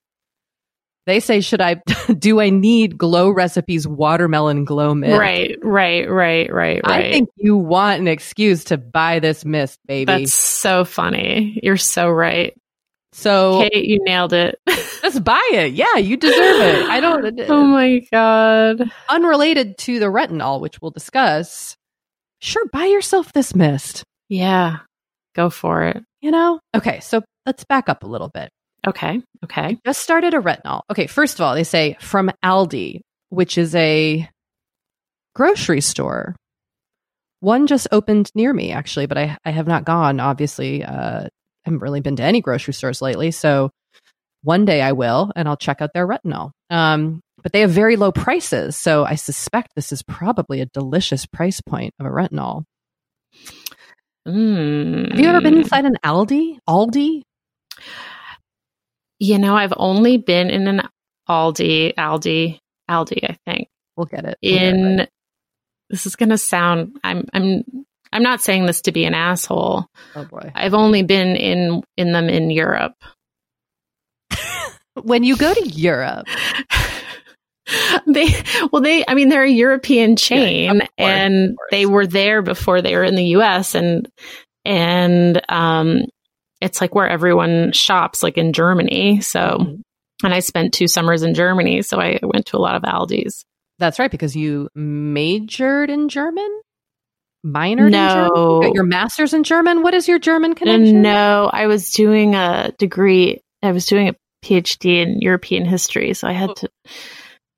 They 1.06 1.20
say, 1.20 1.42
should 1.42 1.60
I, 1.60 1.82
do 2.18 2.40
I 2.40 2.50
need 2.50 2.98
Glow 2.98 3.30
Recipes 3.30 3.86
watermelon 3.86 4.64
glow 4.64 4.96
mist? 4.96 5.20
Right, 5.20 5.58
right, 5.62 6.10
right, 6.10 6.54
right, 6.54 6.82
right. 6.86 7.06
I 7.06 7.12
think 7.12 7.30
you 7.36 7.58
want 7.58 8.00
an 8.00 8.08
excuse 8.08 8.66
to 8.66 8.78
buy 8.78 9.20
this 9.20 9.44
mist, 9.44 9.80
baby. 9.86 10.06
That's 10.06 10.34
so 10.34 10.86
funny. 10.86 11.60
You're 11.62 11.76
so 11.76 12.10
right. 12.10 12.54
So 13.14 13.68
Kate, 13.70 13.86
you 13.86 14.04
nailed 14.04 14.34
it. 14.34 14.60
just 14.68 15.24
buy 15.24 15.50
it. 15.54 15.74
Yeah, 15.74 15.98
you 15.98 16.18
deserve 16.18 16.62
it. 16.62 16.86
I 16.90 17.00
don't, 17.00 17.40
oh 17.50 17.64
my 17.64 18.02
god. 18.12 18.92
unrelated 19.10 19.78
to 19.80 20.00
the 20.00 20.08
retinol, 20.08 20.60
which 20.60 20.82
we'll 20.82 20.92
discuss. 20.92 21.78
Sure, 22.40 22.66
buy 22.74 22.86
yourself 22.86 23.32
this 23.32 23.56
mist. 23.56 24.04
Yeah. 24.30 24.80
Go 25.36 25.50
for 25.50 25.84
it. 25.84 26.04
You 26.22 26.32
know? 26.32 26.60
Okay, 26.76 27.00
so 27.02 27.22
let's 27.46 27.64
back 27.64 27.88
up 27.88 28.04
a 28.04 28.08
little 28.08 28.30
bit. 28.30 28.50
Okay. 28.86 29.22
Okay. 29.44 29.78
Just 29.86 30.02
started 30.02 30.34
a 30.34 30.40
retinol. 30.40 30.82
Okay, 30.90 31.08
first 31.08 31.36
of 31.36 31.42
all, 31.42 31.56
they 31.56 31.64
say 31.64 31.96
from 32.00 32.32
Aldi, 32.44 33.02
which 33.30 33.58
is 33.58 33.76
a 33.76 34.28
grocery 35.36 35.82
store. 35.82 36.36
One 37.40 37.68
just 37.68 37.88
opened 37.92 38.32
near 38.36 38.54
me, 38.54 38.72
actually, 38.72 39.06
but 39.06 39.18
I, 39.18 39.38
I 39.46 39.52
have 39.52 39.68
not 39.68 39.86
gone, 39.86 40.20
obviously. 40.20 40.84
Uh, 40.84 41.28
haven't 41.66 41.80
really 41.82 42.02
been 42.02 42.16
to 42.18 42.24
any 42.24 42.42
grocery 42.42 42.74
stores 42.74 43.02
lately. 43.02 43.32
So 43.32 43.72
one 44.44 44.66
day 44.66 44.82
I 44.82 44.92
will, 44.92 45.32
and 45.36 45.48
I'll 45.48 45.58
check 45.58 45.82
out 45.82 45.92
their 45.94 46.08
retinol. 46.08 46.52
Um, 46.70 47.22
but 47.42 47.52
they 47.52 47.62
have 47.62 47.72
very 47.72 47.96
low 47.96 48.12
prices. 48.12 48.78
So 48.78 49.06
I 49.06 49.16
suspect 49.16 49.72
this 49.76 49.92
is 49.92 50.04
probably 50.04 50.62
a 50.62 50.66
delicious 50.68 51.26
price 51.26 51.62
point 51.62 51.94
of 52.00 52.06
a 52.06 52.10
retinol. 52.10 52.64
Mm. 54.28 55.12
Have 55.12 55.20
you 55.20 55.28
ever 55.28 55.42
been 55.42 55.58
inside 55.58 55.86
an 55.86 55.98
Aldi? 56.04 56.58
Aldi? 56.68 57.22
You 59.20 59.40
know, 59.40 59.56
I've 59.56 59.74
only 59.78 60.18
been 60.18 60.50
in 60.50 60.68
an 60.68 60.82
Aldi, 61.30 61.96
Aldi, 61.96 62.60
Aldi, 62.90 63.30
I 63.30 63.38
think. 63.46 63.68
We'll 63.96 64.06
get 64.06 64.26
it. 64.26 64.38
We'll 64.50 64.54
In 64.58 64.98
get 64.98 65.00
it. 65.06 65.10
this 65.90 66.06
is 66.06 66.16
gonna 66.16 66.38
sound 66.38 66.98
I'm 67.04 67.26
I'm 67.34 67.64
I'm 68.14 68.24
not 68.24 68.42
saying 68.42 68.66
this 68.66 68.82
to 68.84 68.92
be 68.92 69.06
an 69.06 69.14
asshole. 69.14 69.86
Oh 70.16 70.26
boy. 70.26 70.52
I've 70.56 70.74
only 70.74 71.04
been 71.04 71.36
in 71.36 71.82
in 71.98 72.12
them 72.14 72.30
in 72.30 72.50
Europe. 72.52 72.94
When 75.02 75.24
you 75.24 75.36
go 75.38 75.52
to 75.52 75.68
Europe, 75.68 76.28
they 78.06 78.28
well 78.72 78.82
they 78.84 79.04
I 79.08 79.16
mean 79.16 79.30
they're 79.30 79.44
a 79.44 79.50
European 79.50 80.16
chain 80.18 80.80
course, 80.82 80.90
and 81.00 81.58
they 81.72 81.88
were 81.88 82.06
there 82.06 82.44
before 82.44 82.82
they 82.84 82.96
were 82.96 83.04
in 83.04 83.16
the 83.16 83.26
US 83.38 83.74
and 83.74 84.08
and 84.66 85.42
um 85.50 86.02
it's 86.62 86.80
like 86.80 86.94
where 86.94 87.10
everyone 87.10 87.72
shops 87.72 88.22
like 88.22 88.38
in 88.38 88.54
Germany. 88.54 89.22
So 89.22 89.40
Mhm. 89.60 89.82
and 90.24 90.34
I 90.34 90.40
spent 90.42 90.74
two 90.76 90.88
summers 90.88 91.24
in 91.24 91.34
Germany, 91.34 91.82
so 91.82 92.00
I 92.00 92.20
went 92.22 92.46
to 92.48 92.58
a 92.58 92.60
lot 92.60 92.76
of 92.76 92.84
Aldi's. 92.84 93.44
that's 93.80 93.98
right, 93.98 94.12
because 94.12 94.36
you 94.36 94.70
majored 94.76 95.90
in 95.90 96.08
German? 96.08 96.62
German? 97.78 97.92
No. 97.92 98.62
You 98.62 98.68
got 98.68 98.76
your 98.76 98.86
master's 98.86 99.34
in 99.34 99.44
German? 99.44 99.84
What 99.84 99.94
is 99.94 100.08
your 100.08 100.20
German 100.20 100.56
connection? 100.56 101.02
No, 101.02 101.50
I 101.52 101.68
was 101.68 101.92
doing 101.92 102.36
a 102.36 102.72
degree. 102.78 103.42
I 103.62 103.72
was 103.72 103.86
doing 103.86 104.10
a 104.10 104.16
PhD 104.44 105.02
in 105.02 105.20
European 105.20 105.66
history, 105.66 106.14
so 106.14 106.28
I 106.28 106.34
had 106.34 106.50
oh. 106.52 106.54
to 106.54 106.70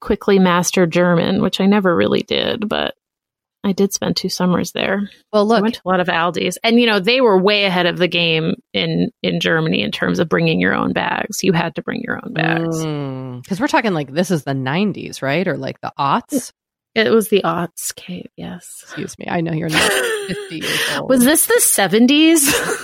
quickly 0.02 0.40
master 0.40 0.86
German, 0.86 1.42
which 1.42 1.60
I 1.60 1.66
never 1.66 1.96
really 1.96 2.22
did, 2.22 2.68
but 2.70 2.94
I 3.66 3.72
did 3.72 3.92
spend 3.92 4.16
two 4.16 4.30
summers 4.30 4.72
there. 4.74 5.10
Well, 5.34 5.42
I 5.52 5.56
look, 5.56 5.62
went 5.64 5.76
to 5.76 5.82
a 5.84 5.90
lot 5.90 6.00
of 6.00 6.08
Aldi's, 6.08 6.58
and 6.64 6.80
you 6.80 6.86
know 6.86 7.00
they 7.00 7.20
were 7.20 7.42
way 7.42 7.66
ahead 7.66 7.88
of 7.88 7.98
the 7.98 8.08
game 8.08 8.54
in 8.74 9.10
in 9.24 9.40
Germany 9.40 9.82
in 9.82 9.92
terms 9.92 10.20
of 10.20 10.30
bringing 10.30 10.60
your 10.60 10.76
own 10.76 10.94
bags. 10.94 11.44
You 11.44 11.52
had 11.52 11.74
to 11.76 11.82
bring 11.82 12.02
your 12.02 12.20
own 12.24 12.34
bags. 12.34 12.78
Mm. 12.78 13.42
because 13.42 13.60
we're 13.60 13.68
talking 13.68 13.94
like 13.94 14.12
this 14.12 14.30
is 14.30 14.44
the 14.44 14.52
90s, 14.52 15.24
right? 15.24 15.48
Or 15.48 15.58
like 15.58 15.82
the 15.82 15.92
aughts. 15.98 16.52
It 16.96 17.12
was 17.12 17.28
the 17.28 17.42
aughts, 17.44 17.94
Kate. 17.94 18.32
Yes. 18.38 18.80
Excuse 18.84 19.20
me. 19.20 19.26
I 19.30 19.42
know 19.42 19.52
you're 19.52 19.70
not 19.70 19.92
50 20.28 20.56
years 20.56 20.80
old. 20.98 21.10
Was 21.10 21.24
this 21.24 21.46
the 21.46 21.60
seventies? 21.60 22.56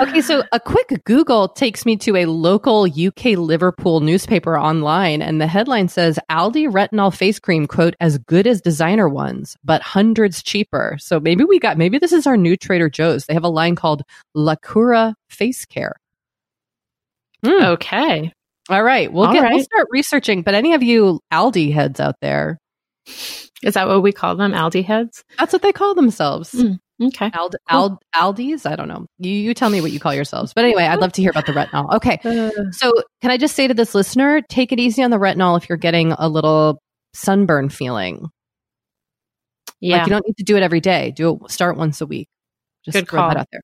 Okay, 0.00 0.20
so 0.22 0.42
a 0.52 0.60
quick 0.60 1.02
Google 1.04 1.48
takes 1.48 1.84
me 1.84 1.96
to 1.98 2.16
a 2.16 2.26
local 2.26 2.84
UK 2.84 3.36
Liverpool 3.36 4.00
newspaper 4.00 4.58
online, 4.58 5.20
and 5.20 5.40
the 5.40 5.46
headline 5.46 5.88
says 5.88 6.18
Aldi 6.30 6.70
retinol 6.70 7.14
face 7.14 7.38
cream, 7.38 7.66
quote, 7.66 7.96
as 8.00 8.18
good 8.18 8.46
as 8.46 8.60
designer 8.60 9.08
ones, 9.08 9.56
but 9.64 9.82
hundreds 9.82 10.42
cheaper. 10.42 10.96
So 10.98 11.20
maybe 11.20 11.44
we 11.44 11.58
got, 11.58 11.76
maybe 11.76 11.98
this 11.98 12.12
is 12.12 12.26
our 12.26 12.36
new 12.36 12.56
Trader 12.56 12.88
Joe's. 12.88 13.26
They 13.26 13.34
have 13.34 13.44
a 13.44 13.48
line 13.48 13.76
called 13.76 14.02
Lacura 14.34 15.14
Face 15.28 15.66
Care. 15.66 15.96
Hmm. 17.44 17.64
okay. 17.64 18.32
All 18.70 18.82
right, 18.82 19.12
we'll 19.12 19.26
All 19.26 19.32
get, 19.32 19.50
we'll 19.52 19.62
start 19.64 19.88
researching. 19.90 20.42
But 20.42 20.54
any 20.54 20.74
of 20.74 20.82
you 20.82 21.20
Aldi 21.32 21.72
heads 21.72 21.98
out 22.00 22.14
there, 22.22 22.58
Is 23.62 23.74
that 23.74 23.88
what 23.88 24.02
we 24.02 24.12
call 24.12 24.36
them? 24.36 24.52
Aldi 24.52 24.84
heads? 24.84 25.22
that's 25.38 25.52
what 25.52 25.62
they 25.62 25.72
call 25.72 25.94
themselves. 25.94 26.52
Mm. 26.52 26.78
Okay. 27.02 27.30
Ald, 27.34 27.56
Ald, 27.70 27.98
Aldi's? 28.14 28.66
I 28.66 28.76
don't 28.76 28.86
know. 28.88 29.06
You, 29.18 29.32
you 29.32 29.54
tell 29.54 29.70
me 29.70 29.80
what 29.80 29.90
you 29.90 29.98
call 29.98 30.14
yourselves. 30.14 30.52
But 30.54 30.64
anyway, 30.66 30.84
I'd 30.84 31.00
love 31.00 31.12
to 31.14 31.22
hear 31.22 31.30
about 31.30 31.46
the 31.46 31.52
retinol. 31.52 31.94
Okay. 31.96 32.20
Uh, 32.24 32.70
So, 32.72 32.92
can 33.22 33.30
I 33.30 33.38
just 33.38 33.56
say 33.56 33.66
to 33.66 33.72
this 33.74 33.94
listener, 33.94 34.42
take 34.42 34.70
it 34.70 34.78
easy 34.78 35.02
on 35.02 35.10
the 35.10 35.16
retinol 35.16 35.56
if 35.56 35.68
you're 35.68 35.78
getting 35.78 36.12
a 36.12 36.28
little 36.28 36.78
sunburn 37.14 37.70
feeling. 37.70 38.28
yeah. 39.80 39.96
Like 39.98 40.06
you 40.06 40.10
don't 40.10 40.26
need 40.26 40.36
to 40.36 40.44
do 40.44 40.56
it 40.58 40.62
every 40.62 40.80
day. 40.80 41.10
Do 41.10 41.40
it 41.42 41.50
start 41.50 41.76
once 41.78 42.00
a 42.02 42.06
week. 42.06 42.28
Just 42.84 42.94
Good 42.96 43.08
throw 43.08 43.20
call. 43.20 43.28
that 43.30 43.36
out 43.38 43.48
there. 43.50 43.62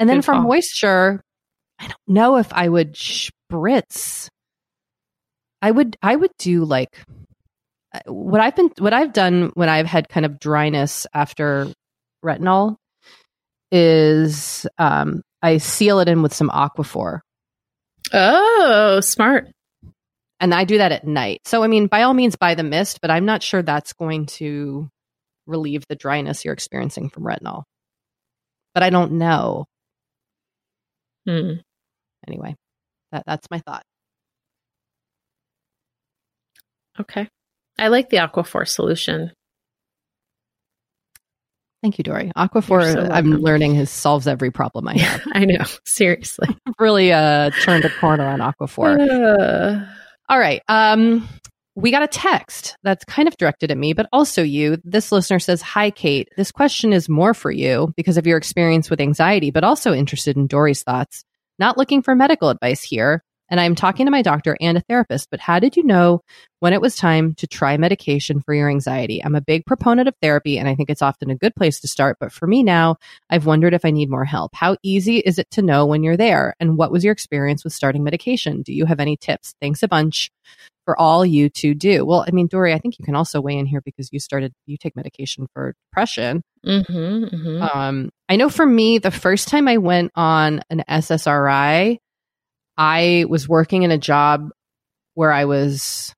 And 0.00 0.08
then 0.08 0.18
Good 0.18 0.24
for 0.24 0.32
call. 0.32 0.42
moisture, 0.42 1.22
I 1.78 1.84
don't 1.86 1.96
know 2.08 2.36
if 2.38 2.52
I 2.52 2.68
would 2.68 2.94
spritz. 2.94 4.28
I 5.62 5.70
would 5.70 5.96
I 6.02 6.14
would 6.16 6.32
do 6.38 6.64
like 6.64 6.90
uh, 7.94 8.00
what 8.06 8.40
I've 8.42 8.56
been 8.56 8.70
what 8.78 8.92
I've 8.92 9.12
done 9.12 9.52
when 9.54 9.68
I've 9.70 9.86
had 9.86 10.08
kind 10.08 10.26
of 10.26 10.38
dryness 10.40 11.06
after 11.14 11.68
retinol 12.24 12.76
is 13.70 14.66
um 14.78 15.22
I 15.42 15.58
seal 15.58 16.00
it 16.00 16.08
in 16.08 16.22
with 16.22 16.34
some 16.34 16.50
aquaphor. 16.50 17.20
oh, 18.12 19.00
smart. 19.00 19.48
and 20.40 20.54
I 20.54 20.64
do 20.64 20.78
that 20.78 20.92
at 20.92 21.06
night. 21.06 21.40
So, 21.46 21.62
I 21.64 21.68
mean, 21.68 21.86
by 21.86 22.02
all 22.02 22.14
means, 22.14 22.36
buy 22.36 22.54
the 22.54 22.62
mist, 22.64 23.00
but 23.00 23.10
I'm 23.10 23.24
not 23.24 23.42
sure 23.42 23.62
that's 23.62 23.92
going 23.92 24.26
to 24.26 24.88
relieve 25.46 25.84
the 25.88 25.96
dryness 25.96 26.44
you're 26.44 26.54
experiencing 26.54 27.10
from 27.10 27.24
retinol. 27.24 27.64
But 28.74 28.82
I 28.82 28.90
don't 28.90 29.12
know. 29.12 29.66
Hmm. 31.28 31.54
Anyway, 32.26 32.56
that 33.12 33.24
that's 33.26 33.48
my 33.50 33.58
thought. 33.60 33.84
Okay. 37.00 37.28
I 37.78 37.88
like 37.88 38.10
the 38.10 38.18
Aquaphor 38.18 38.66
solution. 38.68 39.32
Thank 41.82 41.98
you, 41.98 42.04
Doree. 42.04 42.30
Aquaphor, 42.36 42.92
so 42.92 43.08
I'm 43.10 43.32
learning, 43.32 43.74
has 43.74 43.90
solves 43.90 44.28
every 44.28 44.52
problem 44.52 44.86
I 44.86 44.98
have. 44.98 45.22
I 45.32 45.44
know. 45.44 45.64
Seriously. 45.84 46.48
really 46.78 47.12
uh, 47.12 47.50
turned 47.62 47.84
a 47.84 47.90
corner 47.90 48.24
on 48.24 48.38
Aquaphor. 48.38 49.00
Uh, 49.00 49.84
All 50.28 50.38
right. 50.38 50.62
Um, 50.68 51.28
we 51.74 51.90
got 51.90 52.04
a 52.04 52.08
text 52.08 52.76
that's 52.84 53.04
kind 53.06 53.26
of 53.26 53.36
directed 53.36 53.70
at 53.70 53.78
me, 53.78 53.94
but 53.94 54.08
also 54.12 54.42
you. 54.42 54.78
This 54.84 55.10
listener 55.10 55.40
says, 55.40 55.60
Hi, 55.62 55.90
Kate. 55.90 56.28
This 56.36 56.52
question 56.52 56.92
is 56.92 57.08
more 57.08 57.34
for 57.34 57.50
you 57.50 57.92
because 57.96 58.16
of 58.16 58.26
your 58.26 58.38
experience 58.38 58.88
with 58.88 59.00
anxiety, 59.00 59.50
but 59.50 59.64
also 59.64 59.92
interested 59.92 60.36
in 60.36 60.46
Doree's 60.46 60.84
thoughts. 60.84 61.24
Not 61.58 61.76
looking 61.78 62.02
for 62.02 62.14
medical 62.14 62.50
advice 62.50 62.82
here. 62.82 63.24
And 63.52 63.60
I'm 63.60 63.74
talking 63.74 64.06
to 64.06 64.10
my 64.10 64.22
doctor 64.22 64.56
and 64.62 64.78
a 64.78 64.80
therapist, 64.80 65.28
but 65.30 65.38
how 65.38 65.58
did 65.58 65.76
you 65.76 65.84
know 65.84 66.22
when 66.60 66.72
it 66.72 66.80
was 66.80 66.96
time 66.96 67.34
to 67.34 67.46
try 67.46 67.76
medication 67.76 68.40
for 68.40 68.54
your 68.54 68.70
anxiety? 68.70 69.22
I'm 69.22 69.34
a 69.34 69.42
big 69.42 69.66
proponent 69.66 70.08
of 70.08 70.14
therapy 70.22 70.56
and 70.56 70.66
I 70.66 70.74
think 70.74 70.88
it's 70.88 71.02
often 71.02 71.28
a 71.28 71.36
good 71.36 71.54
place 71.54 71.78
to 71.80 71.88
start. 71.88 72.16
But 72.18 72.32
for 72.32 72.46
me 72.46 72.62
now, 72.62 72.96
I've 73.28 73.44
wondered 73.44 73.74
if 73.74 73.84
I 73.84 73.90
need 73.90 74.08
more 74.08 74.24
help. 74.24 74.54
How 74.54 74.78
easy 74.82 75.18
is 75.18 75.38
it 75.38 75.50
to 75.50 75.60
know 75.60 75.84
when 75.84 76.02
you're 76.02 76.16
there? 76.16 76.54
And 76.60 76.78
what 76.78 76.90
was 76.90 77.04
your 77.04 77.12
experience 77.12 77.62
with 77.62 77.74
starting 77.74 78.02
medication? 78.02 78.62
Do 78.62 78.72
you 78.72 78.86
have 78.86 79.00
any 79.00 79.18
tips? 79.18 79.54
Thanks 79.60 79.82
a 79.82 79.88
bunch 79.88 80.30
for 80.86 80.98
all 80.98 81.26
you 81.26 81.50
to 81.50 81.74
do. 81.74 82.06
Well, 82.06 82.24
I 82.26 82.30
mean, 82.30 82.46
Doree, 82.46 82.72
I 82.72 82.78
think 82.78 82.98
you 82.98 83.04
can 83.04 83.14
also 83.14 83.42
weigh 83.42 83.58
in 83.58 83.66
here 83.66 83.82
because 83.82 84.08
you 84.12 84.18
started, 84.18 84.54
you 84.64 84.78
take 84.78 84.96
medication 84.96 85.46
for 85.52 85.74
depression. 85.90 86.42
mhm, 86.64 87.30
mhm. 87.30 87.74
Um, 87.76 88.10
I 88.30 88.36
know 88.36 88.48
for 88.48 88.64
me, 88.64 88.96
the 88.96 89.10
first 89.10 89.48
time 89.48 89.68
I 89.68 89.76
went 89.76 90.10
on 90.14 90.62
an 90.70 90.84
SSRI, 90.88 91.98
I 92.76 93.26
was 93.28 93.48
working 93.48 93.82
in 93.82 93.90
a 93.90 93.98
job 93.98 94.50
where 95.14 95.32
I 95.32 95.44
was 95.44 96.14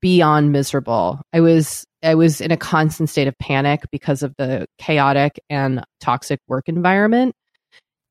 beyond 0.00 0.52
miserable. 0.52 1.20
I 1.32 1.40
was 1.40 1.84
I 2.02 2.14
was 2.14 2.40
in 2.40 2.50
a 2.50 2.56
constant 2.56 3.10
state 3.10 3.28
of 3.28 3.38
panic 3.38 3.82
because 3.92 4.22
of 4.22 4.34
the 4.38 4.66
chaotic 4.78 5.38
and 5.50 5.84
toxic 6.00 6.40
work 6.48 6.68
environment 6.68 7.34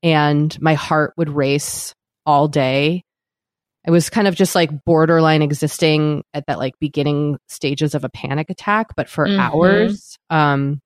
and 0.03 0.55
my 0.61 0.75
heart 0.75 1.13
would 1.17 1.29
race 1.29 1.93
all 2.25 2.47
day. 2.47 3.03
I 3.87 3.91
was 3.91 4.09
kind 4.09 4.27
of 4.27 4.35
just 4.35 4.55
like 4.55 4.83
borderline 4.85 5.41
existing 5.41 6.23
at 6.33 6.45
that 6.47 6.59
like 6.59 6.75
beginning 6.79 7.37
stages 7.47 7.95
of 7.95 8.03
a 8.03 8.09
panic 8.09 8.49
attack, 8.49 8.95
but 8.95 9.09
for 9.09 9.25
Mhm. 9.25 9.39
hours. 9.39 10.17
Um 10.29 10.79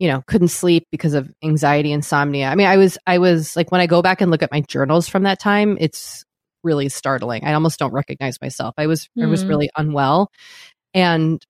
you 0.00 0.08
know, 0.08 0.22
couldn't 0.26 0.48
sleep 0.48 0.88
because 0.90 1.14
of 1.14 1.30
anxiety, 1.44 1.92
insomnia. 1.92 2.48
I 2.48 2.56
mean, 2.56 2.66
I 2.66 2.78
was 2.78 2.98
I 3.06 3.18
was 3.18 3.54
like 3.54 3.70
when 3.70 3.82
I 3.82 3.86
go 3.86 4.02
back 4.02 4.20
and 4.20 4.30
look 4.32 4.42
at 4.42 4.50
my 4.50 4.62
journals 4.62 5.08
from 5.08 5.22
that 5.24 5.38
time, 5.38 5.76
it's 5.78 6.24
really 6.64 6.88
startling. 6.88 7.44
I 7.44 7.52
almost 7.52 7.78
don't 7.78 7.92
recognize 7.92 8.40
myself. 8.42 8.74
I 8.78 8.86
was 8.88 9.08
I 9.22 9.26
was 9.26 9.44
Mhm. 9.44 9.48
really 9.48 9.70
unwell. 9.76 10.30
And 10.94 11.40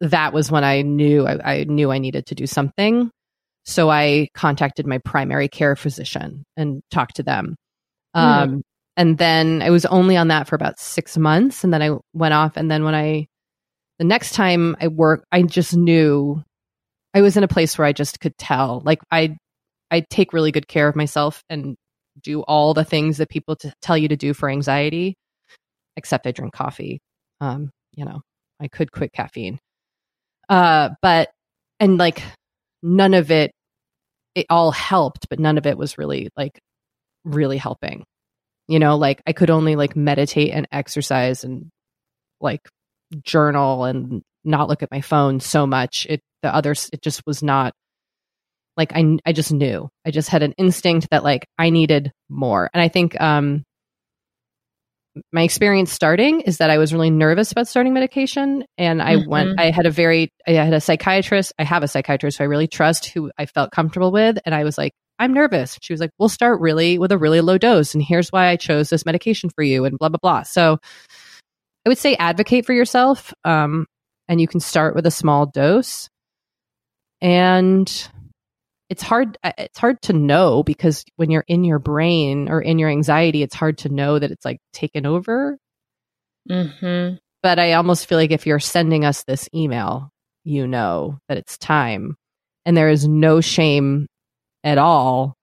that 0.00 0.32
was 0.32 0.50
when 0.50 0.64
I 0.64 0.82
knew 0.82 1.26
I, 1.26 1.60
I 1.60 1.64
knew 1.64 1.90
I 1.90 1.98
needed 1.98 2.26
to 2.26 2.34
do 2.34 2.46
something. 2.46 3.10
So 3.64 3.90
I 3.90 4.28
contacted 4.34 4.86
my 4.86 4.98
primary 4.98 5.48
care 5.48 5.76
physician 5.76 6.44
and 6.56 6.82
talked 6.90 7.16
to 7.16 7.22
them. 7.22 7.56
Um, 8.14 8.62
and 8.96 9.18
then 9.18 9.62
I 9.62 9.70
was 9.70 9.86
only 9.86 10.16
on 10.16 10.28
that 10.28 10.48
for 10.48 10.56
about 10.56 10.80
six 10.80 11.16
months, 11.16 11.62
and 11.64 11.72
then 11.72 11.82
I 11.82 11.90
went 12.14 12.34
off. 12.34 12.56
And 12.56 12.70
then 12.70 12.82
when 12.84 12.94
I, 12.94 13.26
the 13.98 14.04
next 14.04 14.34
time 14.34 14.76
I 14.80 14.88
work 14.88 15.24
I 15.30 15.42
just 15.42 15.76
knew 15.76 16.42
I 17.18 17.20
was 17.20 17.36
in 17.36 17.42
a 17.42 17.48
place 17.48 17.76
where 17.76 17.84
I 17.84 17.92
just 17.92 18.20
could 18.20 18.38
tell. 18.38 18.80
Like 18.84 19.00
I, 19.10 19.36
I 19.90 20.04
take 20.08 20.32
really 20.32 20.52
good 20.52 20.68
care 20.68 20.86
of 20.86 20.94
myself 20.94 21.42
and 21.50 21.74
do 22.22 22.42
all 22.42 22.74
the 22.74 22.84
things 22.84 23.16
that 23.16 23.28
people 23.28 23.56
t- 23.56 23.72
tell 23.82 23.98
you 23.98 24.06
to 24.06 24.16
do 24.16 24.32
for 24.32 24.48
anxiety, 24.48 25.16
except 25.96 26.28
I 26.28 26.30
drink 26.30 26.52
coffee. 26.54 27.00
Um, 27.40 27.70
you 27.96 28.04
know, 28.04 28.20
I 28.60 28.68
could 28.68 28.92
quit 28.92 29.12
caffeine. 29.12 29.58
Uh, 30.48 30.90
but 31.02 31.30
and 31.80 31.98
like 31.98 32.22
none 32.84 33.14
of 33.14 33.32
it, 33.32 33.50
it 34.36 34.46
all 34.48 34.70
helped, 34.70 35.28
but 35.28 35.40
none 35.40 35.58
of 35.58 35.66
it 35.66 35.76
was 35.76 35.98
really 35.98 36.28
like 36.36 36.60
really 37.24 37.56
helping. 37.58 38.04
You 38.68 38.78
know, 38.78 38.96
like 38.96 39.22
I 39.26 39.32
could 39.32 39.50
only 39.50 39.74
like 39.74 39.96
meditate 39.96 40.52
and 40.52 40.68
exercise 40.70 41.42
and 41.42 41.68
like 42.40 42.60
journal 43.24 43.86
and 43.86 44.22
not 44.44 44.68
look 44.68 44.84
at 44.84 44.92
my 44.92 45.00
phone 45.00 45.40
so 45.40 45.66
much. 45.66 46.06
It 46.08 46.20
the 46.42 46.54
others 46.54 46.90
it 46.92 47.02
just 47.02 47.22
was 47.26 47.42
not 47.42 47.72
Like 48.76 48.92
I, 48.94 49.18
I 49.26 49.32
just 49.32 49.52
knew. 49.52 49.88
I 50.06 50.12
just 50.12 50.28
had 50.28 50.44
an 50.44 50.54
instinct 50.56 51.08
that 51.10 51.24
like 51.24 51.46
I 51.58 51.70
needed 51.70 52.12
more. 52.28 52.70
And 52.72 52.80
I 52.80 52.86
think 52.86 53.20
um, 53.20 53.64
my 55.32 55.42
experience 55.42 55.90
starting 55.90 56.42
is 56.42 56.58
that 56.58 56.70
I 56.70 56.78
was 56.78 56.92
really 56.92 57.10
nervous 57.10 57.50
about 57.50 57.66
starting 57.66 57.92
medication. 57.92 58.64
And 58.76 59.02
I 59.02 59.16
mm-hmm. 59.16 59.28
went, 59.28 59.60
I 59.60 59.70
had 59.72 59.86
a 59.86 59.90
very, 59.90 60.30
I 60.46 60.52
had 60.52 60.74
a 60.74 60.80
psychiatrist. 60.80 61.52
I 61.58 61.64
have 61.64 61.82
a 61.82 61.88
psychiatrist 61.88 62.38
who 62.38 62.44
I 62.44 62.46
really 62.46 62.68
trust 62.68 63.06
who 63.06 63.32
I 63.36 63.46
felt 63.46 63.72
comfortable 63.72 64.12
with. 64.12 64.38
And 64.46 64.54
I 64.54 64.62
was 64.62 64.78
like, 64.78 64.92
I'm 65.18 65.34
nervous. 65.34 65.76
She 65.82 65.92
was 65.92 66.00
like, 66.00 66.12
we'll 66.16 66.28
start 66.28 66.60
really 66.60 66.98
with 66.98 67.10
a 67.10 67.18
really 67.18 67.40
low 67.40 67.58
dose. 67.58 67.94
And 67.94 68.02
here's 68.02 68.30
why 68.30 68.46
I 68.46 68.54
chose 68.54 68.90
this 68.90 69.04
medication 69.04 69.50
for 69.50 69.64
you 69.64 69.86
and 69.86 69.98
blah, 69.98 70.08
blah, 70.08 70.20
blah. 70.22 70.42
So 70.44 70.78
I 71.84 71.88
would 71.88 71.98
say 71.98 72.14
advocate 72.14 72.64
for 72.64 72.74
yourself. 72.74 73.34
Um, 73.44 73.86
and 74.28 74.40
you 74.40 74.46
can 74.46 74.60
start 74.60 74.94
with 74.94 75.04
a 75.06 75.10
small 75.10 75.46
dose. 75.46 76.08
And 77.20 78.10
it's 78.88 79.02
hard 79.02 79.36
uh, 79.44 79.52
it's 79.58 79.78
hard 79.78 80.00
to 80.02 80.12
know 80.12 80.62
because 80.62 81.04
when 81.16 81.30
you're 81.30 81.44
in 81.46 81.64
your 81.64 81.78
brain 81.78 82.48
or 82.48 82.60
in 82.60 82.78
your 82.78 82.88
anxiety 82.88 83.42
it's 83.42 83.54
hard 83.54 83.76
to 83.78 83.88
know 83.90 84.18
that 84.18 84.30
it's 84.30 84.44
like 84.44 84.60
taken 84.72 85.04
over. 85.06 85.58
Mm-hmm. 86.48 87.16
but 87.42 87.58
i 87.58 87.74
almost 87.74 88.06
feel 88.06 88.16
like 88.16 88.30
if 88.30 88.46
you're 88.46 88.58
sending 88.58 89.04
us 89.04 89.22
this 89.24 89.50
email 89.54 90.10
you 90.48 90.66
know 90.66 91.18
that 91.28 91.36
it's 91.36 91.58
time. 91.58 92.16
And 92.64 92.76
there 92.76 92.88
is 92.88 93.06
no 93.06 93.40
shame 93.40 94.06
at 94.64 94.78
all 94.78 95.34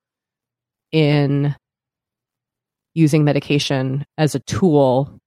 in 0.92 1.56
using 2.94 3.24
medication 3.24 4.06
as 4.18 4.36
a 4.36 4.40
tool 4.40 5.20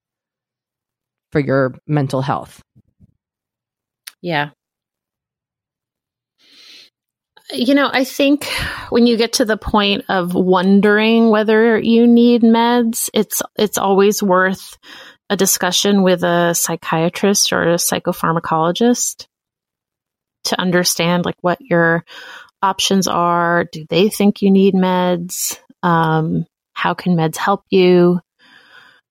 for 1.30 1.40
your 1.40 1.74
mental 1.86 2.22
health. 2.22 2.60
Yeah 4.20 4.50
you 7.52 7.74
know, 7.74 7.88
I 7.90 8.04
think 8.04 8.44
when 8.90 9.06
you 9.06 9.16
get 9.16 9.34
to 9.34 9.44
the 9.44 9.56
point 9.56 10.04
of 10.08 10.34
wondering 10.34 11.30
whether 11.30 11.78
you 11.78 12.06
need 12.06 12.42
meds, 12.42 13.08
it's 13.14 13.42
it's 13.56 13.78
always 13.78 14.22
worth 14.22 14.76
a 15.30 15.36
discussion 15.36 16.02
with 16.02 16.22
a 16.22 16.54
psychiatrist 16.54 17.52
or 17.52 17.62
a 17.62 17.74
psychopharmacologist 17.76 19.26
to 20.44 20.60
understand 20.60 21.24
like 21.24 21.36
what 21.40 21.60
your 21.60 22.04
options 22.62 23.06
are. 23.06 23.64
Do 23.64 23.86
they 23.88 24.08
think 24.08 24.42
you 24.42 24.50
need 24.50 24.74
meds? 24.74 25.58
Um, 25.82 26.46
how 26.72 26.94
can 26.94 27.16
meds 27.16 27.36
help 27.36 27.64
you? 27.70 28.20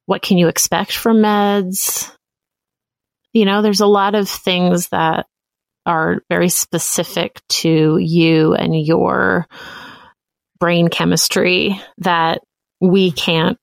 What 0.05 0.21
can 0.21 0.38
you 0.38 0.47
expect 0.47 0.93
from 0.93 1.17
meds? 1.17 2.11
You 3.33 3.45
know, 3.45 3.61
there's 3.61 3.81
a 3.81 3.88
lot 3.88 4.15
of 4.15 4.29
things 4.29 4.89
that 4.89 5.27
are 5.88 6.21
very 6.29 6.49
specific 6.49 7.41
to 7.49 7.97
you 7.97 8.53
and 8.53 8.79
your 8.79 9.47
brain 10.59 10.89
chemistry 10.89 11.79
that 11.99 12.41
we 12.81 13.11
can't 13.11 13.57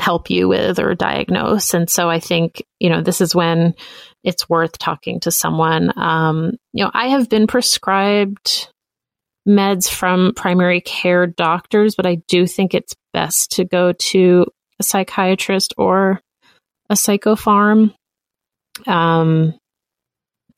help 0.00 0.30
you 0.30 0.48
with 0.48 0.78
or 0.78 0.94
diagnose. 0.94 1.74
And 1.74 1.88
so 1.88 2.08
I 2.08 2.20
think, 2.20 2.62
you 2.78 2.90
know, 2.90 3.02
this 3.02 3.20
is 3.20 3.34
when 3.34 3.74
it's 4.22 4.48
worth 4.48 4.78
talking 4.78 5.20
to 5.20 5.30
someone. 5.30 5.92
Um, 5.96 6.52
you 6.72 6.84
know, 6.84 6.90
I 6.92 7.08
have 7.08 7.28
been 7.28 7.46
prescribed 7.46 8.68
meds 9.48 9.88
from 9.88 10.34
primary 10.36 10.80
care 10.80 11.26
doctors, 11.26 11.94
but 11.94 12.06
I 12.06 12.16
do 12.28 12.46
think 12.46 12.74
it's 12.74 12.94
best 13.12 13.52
to 13.52 13.64
go 13.64 13.92
to 13.92 14.46
a 14.78 14.82
psychiatrist 14.82 15.74
or 15.76 16.20
a 16.90 16.94
psychopharm. 16.94 17.94
Um, 18.86 19.54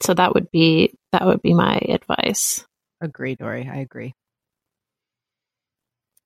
so 0.02 0.14
that 0.14 0.34
would 0.34 0.50
be 0.50 0.94
that 1.12 1.26
would 1.26 1.42
be 1.42 1.54
my 1.54 1.76
advice. 1.88 2.64
Agree, 3.00 3.34
Doree. 3.34 3.68
I 3.68 3.78
agree. 3.78 4.14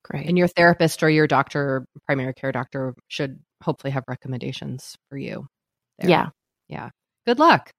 Great. 0.05 0.27
And 0.29 0.37
your 0.37 0.49
therapist 0.49 1.03
or 1.03 1.09
your 1.09 1.27
doctor, 1.27 1.87
primary 2.05 2.35
care 2.35 2.53
doctor, 2.53 2.95
should 3.09 3.41
hopefully 3.63 3.91
have 3.91 4.05
recommendations 4.07 4.97
for 5.09 5.17
you. 5.17 5.47
There. 5.99 6.11
Yeah. 6.11 6.27
Yeah. 6.69 6.91
Good 7.27 7.39
luck. 7.39 7.71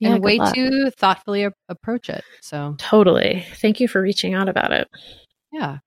Yeah, 0.00 0.14
and 0.14 0.24
way 0.24 0.38
luck. 0.38 0.54
to 0.54 0.90
thoughtfully 0.98 1.44
a- 1.44 1.52
approach 1.68 2.10
it. 2.10 2.22
So 2.42 2.74
totally. 2.78 3.46
Thank 3.54 3.80
you 3.80 3.88
for 3.88 4.02
reaching 4.02 4.34
out 4.34 4.48
about 4.48 4.72
it. 4.72 4.88
Yeah. 5.52 5.78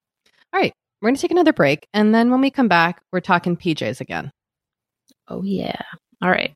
All 0.54 0.60
right. 0.60 0.74
We're 1.02 1.10
going 1.10 1.16
to 1.16 1.22
take 1.22 1.32
another 1.32 1.54
break. 1.54 1.88
And 1.93 2.16
then 2.16 2.32
when 2.32 2.41
we 2.41 2.50
come 2.50 2.68
back, 2.68 3.02
we're 3.12 3.20
talking 3.20 3.56
PJs 3.56 4.02
again. 4.02 4.32
Oh, 5.28 5.43
yeah. 5.43 5.82
All 6.24 6.30
right. 6.32 6.56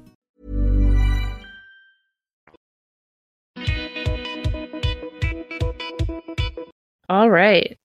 All 7.11 7.29
right. 7.29 7.77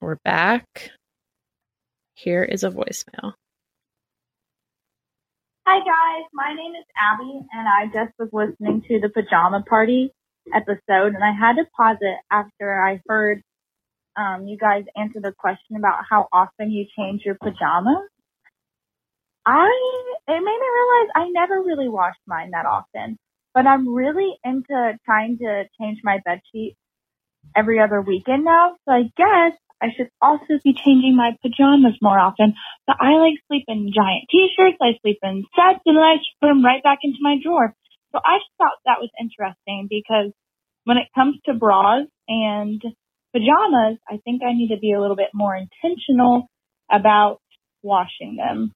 We're 0.00 0.16
back. 0.24 0.64
Here 2.14 2.42
is 2.42 2.64
a 2.64 2.70
voicemail. 2.70 3.34
Hi 5.66 5.80
guys, 5.80 6.24
my 6.32 6.54
name 6.54 6.72
is 6.76 6.86
Abby 6.96 7.40
and 7.52 7.68
I 7.68 7.84
just 7.92 8.14
was 8.18 8.30
listening 8.32 8.80
to 8.88 9.00
the 9.00 9.10
pajama 9.10 9.64
party 9.68 10.14
episode 10.54 11.12
and 11.14 11.22
I 11.22 11.32
had 11.38 11.56
to 11.56 11.66
pause 11.76 11.98
it 12.00 12.16
after 12.30 12.82
I 12.82 13.02
heard 13.06 13.42
um, 14.16 14.46
you 14.46 14.56
guys 14.56 14.84
answer 14.96 15.20
the 15.20 15.34
question 15.36 15.76
about 15.76 16.04
how 16.08 16.28
often 16.32 16.70
you 16.70 16.86
change 16.96 17.20
your 17.26 17.34
pajamas. 17.34 18.08
I, 19.44 19.68
it 20.26 20.40
made 20.40 20.40
me 20.40 20.40
realize 20.42 21.10
I 21.16 21.28
never 21.32 21.62
really 21.62 21.90
washed 21.90 22.20
mine 22.26 22.52
that 22.52 22.64
often, 22.64 23.18
but 23.52 23.66
I'm 23.66 23.92
really 23.92 24.38
into 24.42 24.94
trying 25.04 25.36
to 25.36 25.64
change 25.78 25.98
my 26.02 26.18
bed 26.24 26.40
sheets 26.50 26.78
every 27.54 27.80
other 27.80 28.00
weekend 28.00 28.44
now. 28.44 28.76
So 28.84 28.92
I 28.92 29.02
guess 29.16 29.58
I 29.80 29.88
should 29.96 30.08
also 30.22 30.58
be 30.64 30.72
changing 30.72 31.16
my 31.16 31.36
pajamas 31.42 31.98
more 32.00 32.18
often. 32.18 32.54
But 32.86 32.96
I 33.00 33.18
like 33.18 33.34
sleep 33.48 33.64
in 33.68 33.92
giant 33.94 34.28
t-shirts. 34.30 34.78
I 34.80 34.98
sleep 35.02 35.18
in 35.22 35.44
sets 35.54 35.82
and 35.84 35.96
then 35.96 36.04
I 36.04 36.16
just 36.16 36.34
put 36.40 36.48
them 36.48 36.64
right 36.64 36.82
back 36.82 36.98
into 37.02 37.18
my 37.20 37.36
drawer. 37.42 37.74
So 38.12 38.18
I 38.24 38.38
just 38.38 38.50
thought 38.58 38.78
that 38.86 39.00
was 39.00 39.10
interesting 39.20 39.88
because 39.90 40.32
when 40.84 40.96
it 40.96 41.08
comes 41.14 41.36
to 41.44 41.54
bras 41.54 42.06
and 42.28 42.80
pajamas, 43.32 43.98
I 44.08 44.18
think 44.24 44.42
I 44.42 44.54
need 44.54 44.68
to 44.68 44.80
be 44.80 44.92
a 44.92 45.00
little 45.00 45.16
bit 45.16 45.30
more 45.34 45.54
intentional 45.54 46.48
about 46.90 47.40
washing 47.82 48.36
them. 48.36 48.72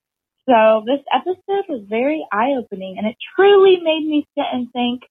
So 0.48 0.82
this 0.84 1.00
episode 1.14 1.64
was 1.68 1.86
very 1.88 2.26
eye 2.32 2.58
opening 2.58 2.96
and 2.98 3.06
it 3.06 3.16
truly 3.36 3.76
made 3.82 4.04
me 4.04 4.26
sit 4.36 4.46
and 4.52 4.70
think, 4.72 5.02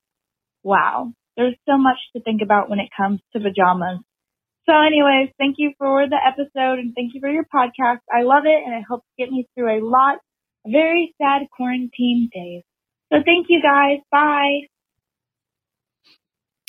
wow, 0.63 1.13
there's 1.39 1.55
so 1.65 1.77
much 1.77 1.95
to 2.13 2.21
think 2.21 2.41
about 2.43 2.69
when 2.69 2.79
it 2.79 2.89
comes 2.95 3.21
to 3.31 3.39
pajamas. 3.39 3.99
So 4.67 4.73
anyways, 4.75 5.29
thank 5.39 5.55
you 5.57 5.71
for 5.77 6.07
the 6.07 6.17
episode 6.17 6.79
and 6.79 6.93
thank 6.93 7.13
you 7.13 7.21
for 7.21 7.29
your 7.29 7.45
podcast. 7.45 7.99
I 8.13 8.23
love 8.23 8.43
it 8.45 8.61
and 8.65 8.75
it 8.75 8.83
helps 8.87 9.05
get 9.17 9.31
me 9.31 9.47
through 9.55 9.79
a 9.79 9.81
lot 9.81 10.15
of 10.65 10.71
very 10.71 11.15
sad 11.19 11.43
quarantine 11.55 12.29
days. 12.33 12.63
So 13.11 13.19
thank 13.25 13.47
you 13.47 13.61
guys. 13.63 13.99
Bye. 14.11 14.67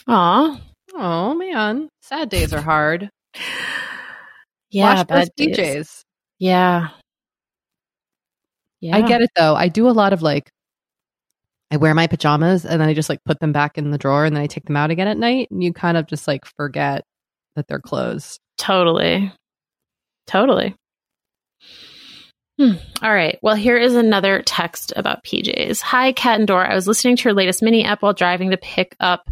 Aw. 0.06 0.60
Oh 0.94 1.34
man, 1.34 1.88
sad 2.02 2.28
days 2.30 2.52
are 2.52 2.62
hard. 2.62 3.10
Yeah, 4.70 4.94
Wash 4.94 5.06
bad 5.06 5.28
those. 5.36 5.48
PJs. 5.48 6.02
Yeah. 6.38 6.88
Yeah. 8.80 8.96
I 8.96 9.02
get 9.02 9.20
it 9.20 9.30
though. 9.36 9.54
I 9.56 9.68
do 9.68 9.88
a 9.88 9.90
lot 9.90 10.12
of 10.12 10.22
like, 10.22 10.48
I 11.70 11.76
wear 11.76 11.94
my 11.94 12.06
pajamas 12.06 12.64
and 12.64 12.80
then 12.80 12.88
I 12.88 12.94
just 12.94 13.08
like 13.08 13.22
put 13.24 13.38
them 13.40 13.52
back 13.52 13.78
in 13.78 13.90
the 13.90 13.98
drawer 13.98 14.24
and 14.24 14.34
then 14.34 14.42
I 14.42 14.46
take 14.46 14.64
them 14.64 14.76
out 14.76 14.90
again 14.90 15.08
at 15.08 15.16
night. 15.16 15.48
And 15.50 15.62
you 15.62 15.72
kind 15.72 15.96
of 15.96 16.06
just 16.06 16.26
like 16.26 16.44
forget 16.44 17.04
that 17.54 17.66
they're 17.68 17.80
clothes. 17.80 18.38
Totally. 18.58 19.32
Totally. 20.26 20.74
Hmm. 22.60 22.72
All 23.02 23.10
right. 23.10 23.38
Well, 23.40 23.54
here 23.54 23.78
is 23.78 23.94
another 23.94 24.42
text 24.42 24.92
about 24.94 25.24
PJs. 25.24 25.80
Hi, 25.80 26.12
Kat 26.12 26.40
and 26.40 26.46
Dora. 26.46 26.70
I 26.70 26.74
was 26.74 26.86
listening 26.86 27.16
to 27.16 27.24
your 27.24 27.32
latest 27.32 27.62
mini 27.62 27.86
ep 27.86 28.02
while 28.02 28.12
driving 28.12 28.50
to 28.50 28.58
pick 28.58 28.94
up 29.00 29.30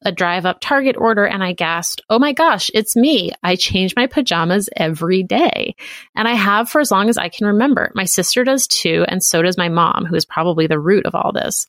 a 0.00 0.10
drive 0.10 0.46
up 0.46 0.60
Target 0.62 0.96
order 0.96 1.26
and 1.26 1.44
I 1.44 1.52
gasped, 1.52 2.00
Oh 2.08 2.18
my 2.18 2.32
gosh, 2.32 2.70
it's 2.72 2.96
me. 2.96 3.32
I 3.42 3.56
change 3.56 3.94
my 3.96 4.06
pajamas 4.06 4.70
every 4.74 5.22
day. 5.22 5.74
And 6.14 6.26
I 6.26 6.32
have 6.32 6.70
for 6.70 6.80
as 6.80 6.90
long 6.90 7.10
as 7.10 7.18
I 7.18 7.28
can 7.28 7.48
remember. 7.48 7.92
My 7.94 8.06
sister 8.06 8.44
does 8.44 8.66
too, 8.66 9.04
and 9.08 9.22
so 9.22 9.42
does 9.42 9.58
my 9.58 9.68
mom, 9.68 10.06
who 10.06 10.14
is 10.16 10.24
probably 10.24 10.66
the 10.66 10.80
root 10.80 11.04
of 11.04 11.14
all 11.14 11.32
this. 11.34 11.66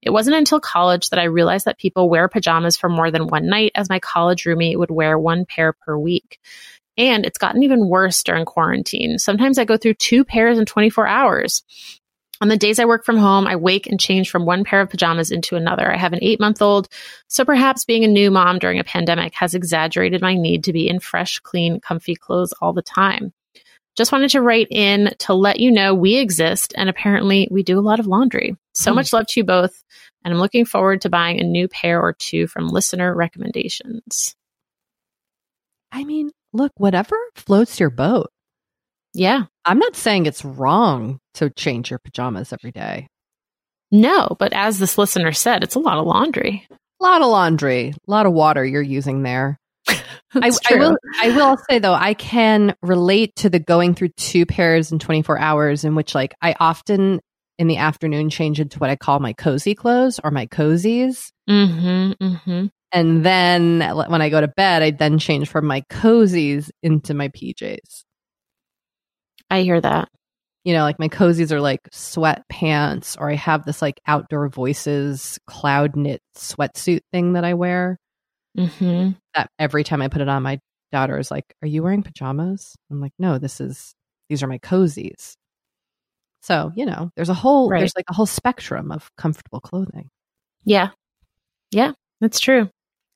It 0.00 0.12
wasn't 0.12 0.36
until 0.36 0.60
college 0.60 1.10
that 1.10 1.18
I 1.18 1.24
realized 1.24 1.64
that 1.64 1.78
people 1.78 2.10
wear 2.10 2.28
pajamas 2.28 2.76
for 2.76 2.88
more 2.88 3.10
than 3.10 3.26
one 3.26 3.48
night, 3.48 3.72
as 3.74 3.90
my 3.90 3.98
college 3.98 4.44
roommate 4.46 4.78
would 4.78 4.90
wear 4.90 5.18
one 5.18 5.44
pair 5.46 5.74
per 5.74 5.96
week. 5.98 6.38
And 6.96 7.24
it's 7.26 7.38
gotten 7.38 7.62
even 7.62 7.88
worse 7.88 8.22
during 8.22 8.44
quarantine. 8.44 9.18
Sometimes 9.18 9.58
I 9.58 9.64
go 9.64 9.76
through 9.76 9.94
two 9.94 10.24
pairs 10.24 10.58
in 10.58 10.64
24 10.64 11.06
hours. 11.06 11.62
On 12.40 12.48
the 12.48 12.56
days 12.56 12.78
I 12.78 12.84
work 12.84 13.04
from 13.04 13.16
home, 13.16 13.46
I 13.46 13.56
wake 13.56 13.86
and 13.86 13.98
change 13.98 14.30
from 14.30 14.44
one 14.44 14.64
pair 14.64 14.80
of 14.80 14.90
pajamas 14.90 15.30
into 15.30 15.56
another. 15.56 15.90
I 15.92 15.96
have 15.96 16.12
an 16.12 16.18
eight 16.22 16.40
month 16.40 16.60
old, 16.60 16.88
so 17.28 17.44
perhaps 17.44 17.84
being 17.84 18.04
a 18.04 18.08
new 18.08 18.30
mom 18.30 18.58
during 18.58 18.78
a 18.80 18.84
pandemic 18.84 19.34
has 19.34 19.54
exaggerated 19.54 20.20
my 20.20 20.34
need 20.34 20.64
to 20.64 20.72
be 20.72 20.88
in 20.88 20.98
fresh, 21.00 21.38
clean, 21.38 21.80
comfy 21.80 22.16
clothes 22.16 22.52
all 22.60 22.72
the 22.72 22.82
time. 22.82 23.32
Just 23.96 24.10
wanted 24.10 24.30
to 24.30 24.42
write 24.42 24.66
in 24.70 25.14
to 25.20 25.34
let 25.34 25.60
you 25.60 25.70
know 25.70 25.94
we 25.94 26.16
exist 26.16 26.74
and 26.76 26.88
apparently 26.88 27.46
we 27.50 27.62
do 27.62 27.78
a 27.78 27.80
lot 27.80 28.00
of 28.00 28.08
laundry. 28.08 28.56
So 28.74 28.90
Hmm. 28.90 28.96
much 28.96 29.12
love 29.12 29.26
to 29.28 29.40
you 29.40 29.44
both. 29.44 29.82
And 30.24 30.34
I'm 30.34 30.40
looking 30.40 30.64
forward 30.64 31.02
to 31.02 31.08
buying 31.10 31.38
a 31.40 31.44
new 31.44 31.68
pair 31.68 32.00
or 32.00 32.12
two 32.12 32.48
from 32.48 32.68
listener 32.68 33.14
recommendations. 33.14 34.34
I 35.92 36.02
mean, 36.04 36.30
look, 36.54 36.72
whatever 36.76 37.16
floats 37.34 37.78
your 37.78 37.90
boat. 37.90 38.30
Yeah. 39.12 39.42
I'm 39.64 39.78
not 39.78 39.96
saying 39.96 40.26
it's 40.26 40.44
wrong 40.44 41.18
to 41.34 41.50
change 41.50 41.90
your 41.90 41.98
pajamas 41.98 42.52
every 42.52 42.72
day. 42.72 43.08
No, 43.92 44.34
but 44.38 44.52
as 44.52 44.78
this 44.78 44.96
listener 44.96 45.32
said, 45.32 45.62
it's 45.62 45.74
a 45.74 45.80
lot 45.80 45.98
of 45.98 46.06
laundry. 46.06 46.66
A 46.70 47.04
lot 47.04 47.20
of 47.22 47.28
laundry, 47.28 47.90
a 47.90 48.10
lot 48.10 48.26
of 48.26 48.32
water 48.32 48.64
you're 48.64 48.82
using 48.82 49.22
there. 49.22 49.58
I, 49.88 50.50
I 50.70 50.74
will. 50.76 50.96
I 51.20 51.28
will 51.28 51.56
say 51.68 51.78
though, 51.78 51.92
I 51.92 52.14
can 52.14 52.74
relate 52.82 53.36
to 53.36 53.50
the 53.50 53.58
going 53.58 53.94
through 53.94 54.08
two 54.16 54.46
pairs 54.46 54.90
in 54.90 54.98
24 54.98 55.38
hours, 55.38 55.84
in 55.84 55.94
which 55.94 56.14
like 56.14 56.34
I 56.40 56.56
often 56.58 57.20
in 57.58 57.66
the 57.68 57.76
afternoon 57.76 58.30
change 58.30 58.58
into 58.58 58.78
what 58.78 58.90
I 58.90 58.96
call 58.96 59.20
my 59.20 59.32
cozy 59.32 59.74
clothes 59.74 60.18
or 60.24 60.30
my 60.30 60.46
cozies, 60.46 61.30
Mm-hmm, 61.48 62.12
mm-hmm. 62.24 62.66
And 62.94 63.24
then 63.24 63.80
when 64.08 64.22
I 64.22 64.30
go 64.30 64.40
to 64.40 64.48
bed, 64.48 64.82
I 64.82 64.90
then 64.92 65.18
change 65.18 65.48
from 65.48 65.66
my 65.66 65.82
cozies 65.90 66.70
into 66.82 67.12
my 67.14 67.28
PJs. 67.28 68.04
I 69.50 69.62
hear 69.62 69.80
that. 69.80 70.08
You 70.64 70.72
know, 70.72 70.82
like 70.82 70.98
my 70.98 71.08
cozies 71.08 71.52
are 71.52 71.60
like 71.60 71.80
sweatpants, 71.90 73.16
or 73.20 73.30
I 73.30 73.34
have 73.34 73.64
this 73.66 73.82
like 73.82 74.00
outdoor 74.06 74.48
voices 74.48 75.38
cloud 75.46 75.94
knit 75.96 76.22
sweatsuit 76.36 77.00
thing 77.12 77.34
that 77.34 77.44
I 77.44 77.54
wear. 77.54 77.98
Mm-hmm. 78.56 79.10
that 79.34 79.50
every 79.58 79.82
time 79.82 80.00
I 80.00 80.06
put 80.08 80.20
it 80.22 80.28
on, 80.28 80.44
my 80.44 80.60
daughter 80.92 81.18
is 81.18 81.30
like, 81.30 81.44
"Are 81.62 81.66
you 81.68 81.82
wearing 81.82 82.02
pajamas?" 82.04 82.76
I'm 82.90 83.00
like, 83.00 83.12
"No, 83.18 83.38
this 83.38 83.60
is 83.60 83.94
these 84.28 84.42
are 84.44 84.46
my 84.46 84.58
cozies." 84.58 85.34
So 86.42 86.70
you 86.76 86.86
know, 86.86 87.10
there's 87.16 87.28
a 87.30 87.34
whole 87.34 87.68
Right. 87.68 87.80
there's 87.80 87.96
like 87.96 88.06
a 88.08 88.14
whole 88.14 88.26
spectrum 88.26 88.92
of 88.92 89.10
comfortable 89.18 89.60
clothing. 89.60 90.08
Yeah. 90.64 90.90
Yeah, 91.72 91.92
that's 92.20 92.40
true. 92.40 92.70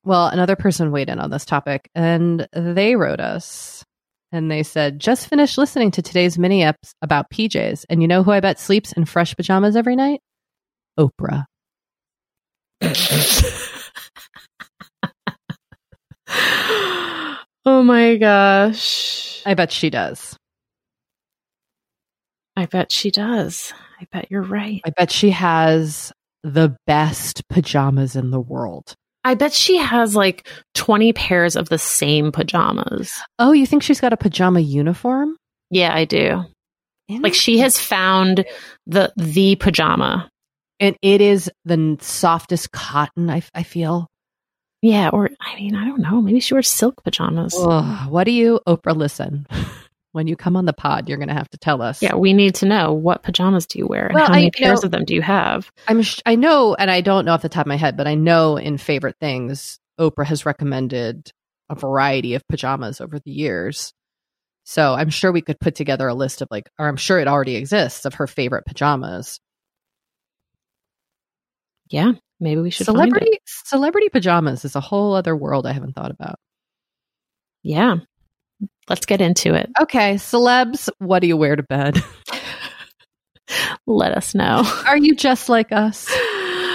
Well, 0.09 0.29
another 0.29 0.57
person 0.57 0.91
weighed 0.91 1.11
in 1.11 1.19
on 1.19 1.31
this 1.31 1.45
topic, 1.45 1.91
and 1.95 2.49
they 2.55 2.97
wrote 2.97 3.21
us, 3.21 3.85
and 4.33 4.51
they 4.51 4.63
said, 4.63 5.01
"Just 5.01 5.29
finished 5.29 5.59
listening 5.59 5.91
to 5.91 6.01
today's 6.01 6.39
mini 6.39 6.63
eps 6.63 6.95
about 7.03 7.31
PJs, 7.31 7.85
and 7.91 8.01
you 8.01 8.09
know 8.09 8.23
who 8.23 8.31
I 8.31 8.41
bet 8.41 8.59
sleeps 8.59 8.95
in 8.95 9.05
fresh 9.05 9.37
pajamas 9.37 9.77
every 9.77 9.97
night? 9.97 10.23
Oprah." 10.99 11.45
oh 17.67 17.83
my 17.83 18.17
gosh. 18.17 19.43
I 19.45 19.53
bet 19.53 19.71
she 19.71 19.91
does. 19.91 20.39
I 22.57 22.65
bet 22.65 22.91
she 22.91 23.11
does. 23.11 23.75
I 24.01 24.07
bet 24.11 24.31
you're 24.31 24.41
right. 24.41 24.81
I 24.87 24.89
bet 24.89 25.11
she 25.11 25.33
has 25.33 26.15
the 26.43 26.75
best 26.87 27.47
pajamas 27.51 28.17
in 28.17 28.31
the 28.31 28.41
world. 28.41 28.97
I 29.25 29.35
bet 29.35 29.53
she 29.53 29.77
has 29.77 30.15
like 30.17 30.49
20 30.75 31.13
pairs 31.13 31.57
of 31.57 31.69
the 31.69 31.79
same 31.79 32.33
pajamas. 32.33 33.13
Oh, 33.39 33.53
you 33.53 33.67
think 33.67 33.83
she's 33.83 34.01
got 34.01 34.13
a 34.13 34.17
pajama 34.17 34.61
uniform? 34.61 35.37
Yeah, 35.71 35.95
I 35.95 36.05
do. 36.05 36.45
Like 37.11 37.35
she 37.35 37.59
has 37.59 37.79
found 37.79 38.45
the 38.87 39.13
the 39.17 39.57
pajama. 39.57 40.29
and 40.81 40.97
it 41.03 41.21
is 41.21 41.51
the 41.65 41.97
softest 42.01 42.71
cotton. 42.73 43.31
I, 43.31 43.43
I 43.55 43.63
feel. 43.63 44.07
Yeah, 44.83 45.09
or 45.13 45.31
I 45.41 45.57
mean, 45.57 45.75
I 45.75 45.85
don't 45.87 46.01
know. 46.03 46.21
Maybe 46.23 46.39
she 46.41 46.55
wears 46.55 46.69
silk 46.69 47.03
pajamas. 47.03 47.55
Ugh, 47.59 48.11
what 48.11 48.25
do 48.25 48.31
you, 48.31 48.61
Oprah? 48.67 48.95
Listen, 48.97 49.47
when 50.19 50.27
you 50.27 50.35
come 50.37 50.57
on 50.57 50.65
the 50.65 50.73
pod, 50.73 51.09
you're 51.09 51.17
going 51.17 51.29
to 51.29 51.35
have 51.35 51.49
to 51.51 51.59
tell 51.59 51.81
us. 51.81 52.03
Yeah, 52.03 52.17
we 52.17 52.33
need 52.33 52.57
to 52.57 52.67
know 52.67 52.93
what 52.93 53.23
pajamas 53.23 53.67
do 53.67 53.79
you 53.79 53.87
wear 53.87 54.07
and 54.09 54.15
Well, 54.17 54.27
how 54.27 54.33
many 54.33 54.49
I- 54.49 54.51
pairs 54.53 54.83
no. 54.83 54.87
of 54.87 54.91
them 54.91 55.05
do 55.05 55.15
you 55.15 55.23
have? 55.23 55.71
I'm 55.87 56.03
sh- 56.03 56.21
I 56.27 56.35
know, 56.35 56.75
and 56.75 56.91
I 56.91 57.01
don't 57.01 57.25
know 57.25 57.33
off 57.33 57.43
the 57.43 57.49
top 57.49 57.67
of 57.67 57.69
my 57.69 57.77
head, 57.77 57.97
but 57.97 58.09
I 58.09 58.17
know 58.17 58.57
in 58.57 58.77
favorite 58.79 59.15
things, 59.21 59.79
Oprah 59.99 60.27
has 60.27 60.45
recommended 60.45 61.31
a 61.71 61.77
variety 61.77 62.35
of 62.35 62.47
pajamas 62.49 63.01
over 63.01 63.21
the 63.21 63.31
years. 63.31 63.93
So 64.65 64.93
I'm 64.95 65.09
sure 65.11 65.31
we 65.33 65.41
could 65.41 65.61
put 65.61 65.77
together 65.77 66.09
a 66.09 66.15
list 66.15 66.43
of 66.43 66.49
like, 66.51 66.69
or 66.79 66.89
I'm 66.89 66.97
sure 66.97 67.21
it 67.21 67.29
already 67.29 67.55
exists 67.55 68.05
of 68.05 68.15
her 68.15 68.27
favorite 68.27 68.67
pajamas. 68.67 69.39
Yeah, 71.91 72.13
maybe 72.39 72.61
we 72.61 72.71
should. 72.71 72.85
Celebrity 72.87 73.39
celebrity 73.47 74.09
pajamas 74.11 74.65
is 74.65 74.77
a 74.77 74.81
whole 74.81 75.15
other 75.15 75.35
world 75.35 75.67
I 75.67 75.73
haven't 75.73 75.95
thought 75.95 76.11
about. 76.11 76.39
Yeah, 77.63 77.97
let's 78.89 79.07
get 79.07 79.21
into 79.21 79.55
it. 79.55 79.71
Okay, 79.81 80.15
celebs, 80.15 80.89
what 80.99 81.21
do 81.21 81.27
you 81.29 81.37
wear 81.37 81.57
to 81.57 81.63
bed? 81.63 82.03
Let 83.87 84.13
us 84.13 84.35
know. 84.35 84.63
Are 84.87 84.99
you 84.99 85.15
just 85.15 85.49
like 85.49 85.73
us? 85.73 86.07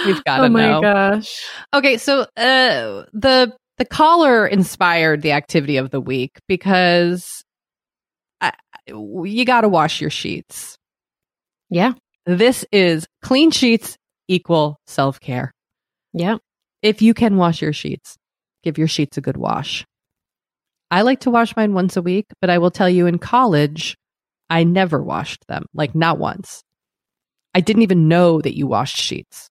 We've 0.06 0.22
gotta 0.24 0.42
know. 0.42 0.44
oh 0.46 0.48
my 0.48 0.70
know. 0.70 0.80
gosh. 0.80 1.44
Okay, 1.72 1.96
so 1.98 2.22
uh, 2.36 3.04
the 3.12 3.52
the 3.78 3.84
caller 3.84 4.46
inspired 4.46 5.22
the 5.22 5.32
activity 5.32 5.76
of 5.76 5.90
the 5.90 6.00
week 6.00 6.38
because 6.48 7.44
I, 8.40 8.52
you 8.88 9.44
got 9.44 9.62
to 9.62 9.68
wash 9.68 10.00
your 10.00 10.10
sheets. 10.10 10.76
Yeah, 11.70 11.92
This 12.26 12.64
is 12.72 13.06
clean 13.22 13.50
sheets 13.50 13.96
equal 14.28 14.78
self 14.86 15.20
care. 15.20 15.52
yeah. 16.12 16.36
If 16.82 17.00
you 17.00 17.14
can 17.14 17.36
wash 17.36 17.62
your 17.62 17.72
sheets, 17.72 18.16
give 18.62 18.76
your 18.78 18.88
sheets 18.88 19.16
a 19.16 19.20
good 19.22 19.36
wash. 19.38 19.86
I 20.94 21.02
like 21.02 21.18
to 21.20 21.30
wash 21.30 21.56
mine 21.56 21.74
once 21.74 21.96
a 21.96 22.02
week, 22.02 22.26
but 22.40 22.50
I 22.50 22.58
will 22.58 22.70
tell 22.70 22.88
you 22.88 23.08
in 23.08 23.18
college, 23.18 23.96
I 24.48 24.62
never 24.62 25.02
washed 25.02 25.44
them, 25.48 25.66
like 25.74 25.92
not 25.92 26.20
once. 26.20 26.62
I 27.52 27.62
didn't 27.62 27.82
even 27.82 28.06
know 28.06 28.40
that 28.40 28.56
you 28.56 28.68
washed 28.68 28.98
sheets. 28.98 29.50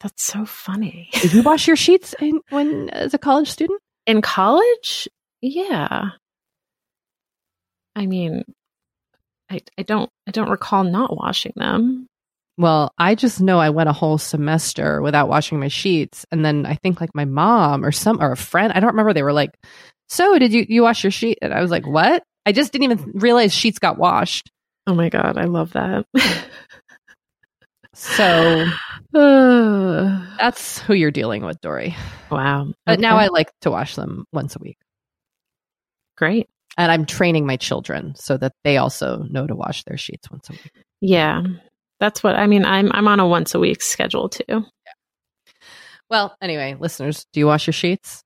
That's 0.00 0.24
so 0.24 0.44
funny. 0.46 1.10
Did 1.12 1.32
you 1.32 1.42
wash 1.44 1.68
your 1.68 1.76
sheets 1.76 2.12
in, 2.20 2.40
when 2.50 2.90
as 2.90 3.14
a 3.14 3.18
college 3.18 3.48
student? 3.48 3.80
In 4.04 4.20
college? 4.20 5.06
Yeah. 5.40 6.06
I 7.94 8.06
mean, 8.06 8.42
I 9.48 9.60
I 9.78 9.82
don't 9.84 10.10
I 10.26 10.32
don't 10.32 10.50
recall 10.50 10.82
not 10.82 11.16
washing 11.16 11.52
them. 11.54 12.08
Well, 12.58 12.92
I 12.98 13.14
just 13.14 13.40
know 13.40 13.58
I 13.58 13.70
went 13.70 13.88
a 13.88 13.92
whole 13.94 14.18
semester 14.18 15.00
without 15.02 15.28
washing 15.28 15.58
my 15.58 15.68
sheets, 15.68 16.26
and 16.30 16.44
then 16.44 16.66
I 16.66 16.74
think 16.74 17.00
like 17.00 17.14
my 17.14 17.24
mom 17.24 17.84
or 17.84 17.92
some 17.92 18.20
or 18.22 18.32
a 18.32 18.36
friend, 18.36 18.72
I 18.74 18.80
don't 18.80 18.90
remember. 18.90 19.12
They 19.14 19.22
were 19.22 19.32
like, 19.32 19.52
"So, 20.08 20.38
did 20.38 20.52
you 20.52 20.66
you 20.68 20.82
wash 20.82 21.02
your 21.04 21.10
sheet?" 21.10 21.38
And 21.42 21.52
I 21.54 21.60
was 21.62 21.70
like, 21.70 21.86
"What?" 21.86 22.22
I 22.44 22.52
just 22.52 22.72
didn't 22.72 22.92
even 22.92 23.12
realize 23.14 23.54
sheets 23.54 23.78
got 23.78 23.98
washed. 23.98 24.50
Oh 24.86 24.94
my 24.94 25.08
god, 25.08 25.38
I 25.38 25.44
love 25.44 25.72
that. 25.72 26.04
So 27.94 28.66
that's 29.12 30.78
who 30.80 30.94
you're 30.94 31.10
dealing 31.10 31.44
with, 31.44 31.60
Doree. 31.60 31.94
wow. 32.30 32.72
But 32.86 33.00
now 33.00 33.16
I 33.16 33.28
like 33.28 33.50
to 33.62 33.70
wash 33.70 33.96
them 33.96 34.24
once 34.32 34.56
a 34.56 34.58
week, 34.60 34.78
great. 36.16 36.48
and 36.78 36.90
I'm 36.90 37.04
training 37.06 37.46
my 37.46 37.56
children 37.56 38.14
so 38.16 38.36
that 38.38 38.52
they 38.64 38.78
also 38.78 39.24
know 39.30 39.46
to 39.46 39.54
wash 39.54 39.84
their 39.84 39.98
sheets 39.98 40.30
once 40.30 40.48
a 40.48 40.52
week. 40.52 40.72
Yeah. 41.00 41.42
That's 42.02 42.24
what 42.24 42.34
I 42.34 42.48
mean. 42.48 42.64
I'm 42.64 42.90
I'm 42.92 43.06
on 43.06 43.20
a 43.20 43.28
once 43.28 43.54
a 43.54 43.60
week 43.60 43.80
schedule 43.80 44.28
too. 44.28 44.66
Well, 46.10 46.36
anyway, 46.42 46.74
listeners, 46.76 47.24
do 47.32 47.38
you 47.38 47.46
wash 47.46 47.68
your 47.68 47.72
sheets? 47.72 48.24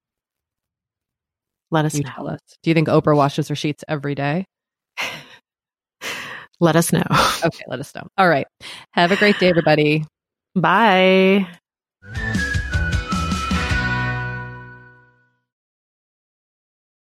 Let 1.70 1.84
us 1.84 1.94
You 1.94 2.04
know. 2.04 2.10
tell 2.16 2.26
us. 2.26 2.40
Do 2.62 2.70
you 2.70 2.74
think 2.74 2.88
Oprah 2.88 3.14
washes 3.14 3.48
her 3.48 3.54
sheets 3.54 3.84
every 3.86 4.14
day? 4.14 4.46
Let 6.58 6.74
us 6.74 6.90
know. 6.90 7.04
Okay, 7.44 7.64
let 7.68 7.78
us 7.80 7.94
know. 7.94 8.06
All 8.16 8.30
right. 8.30 8.46
Have 8.92 9.12
a 9.12 9.16
great 9.16 9.38
day, 9.38 9.50
everybody. 9.50 10.06
Bye. 10.54 11.46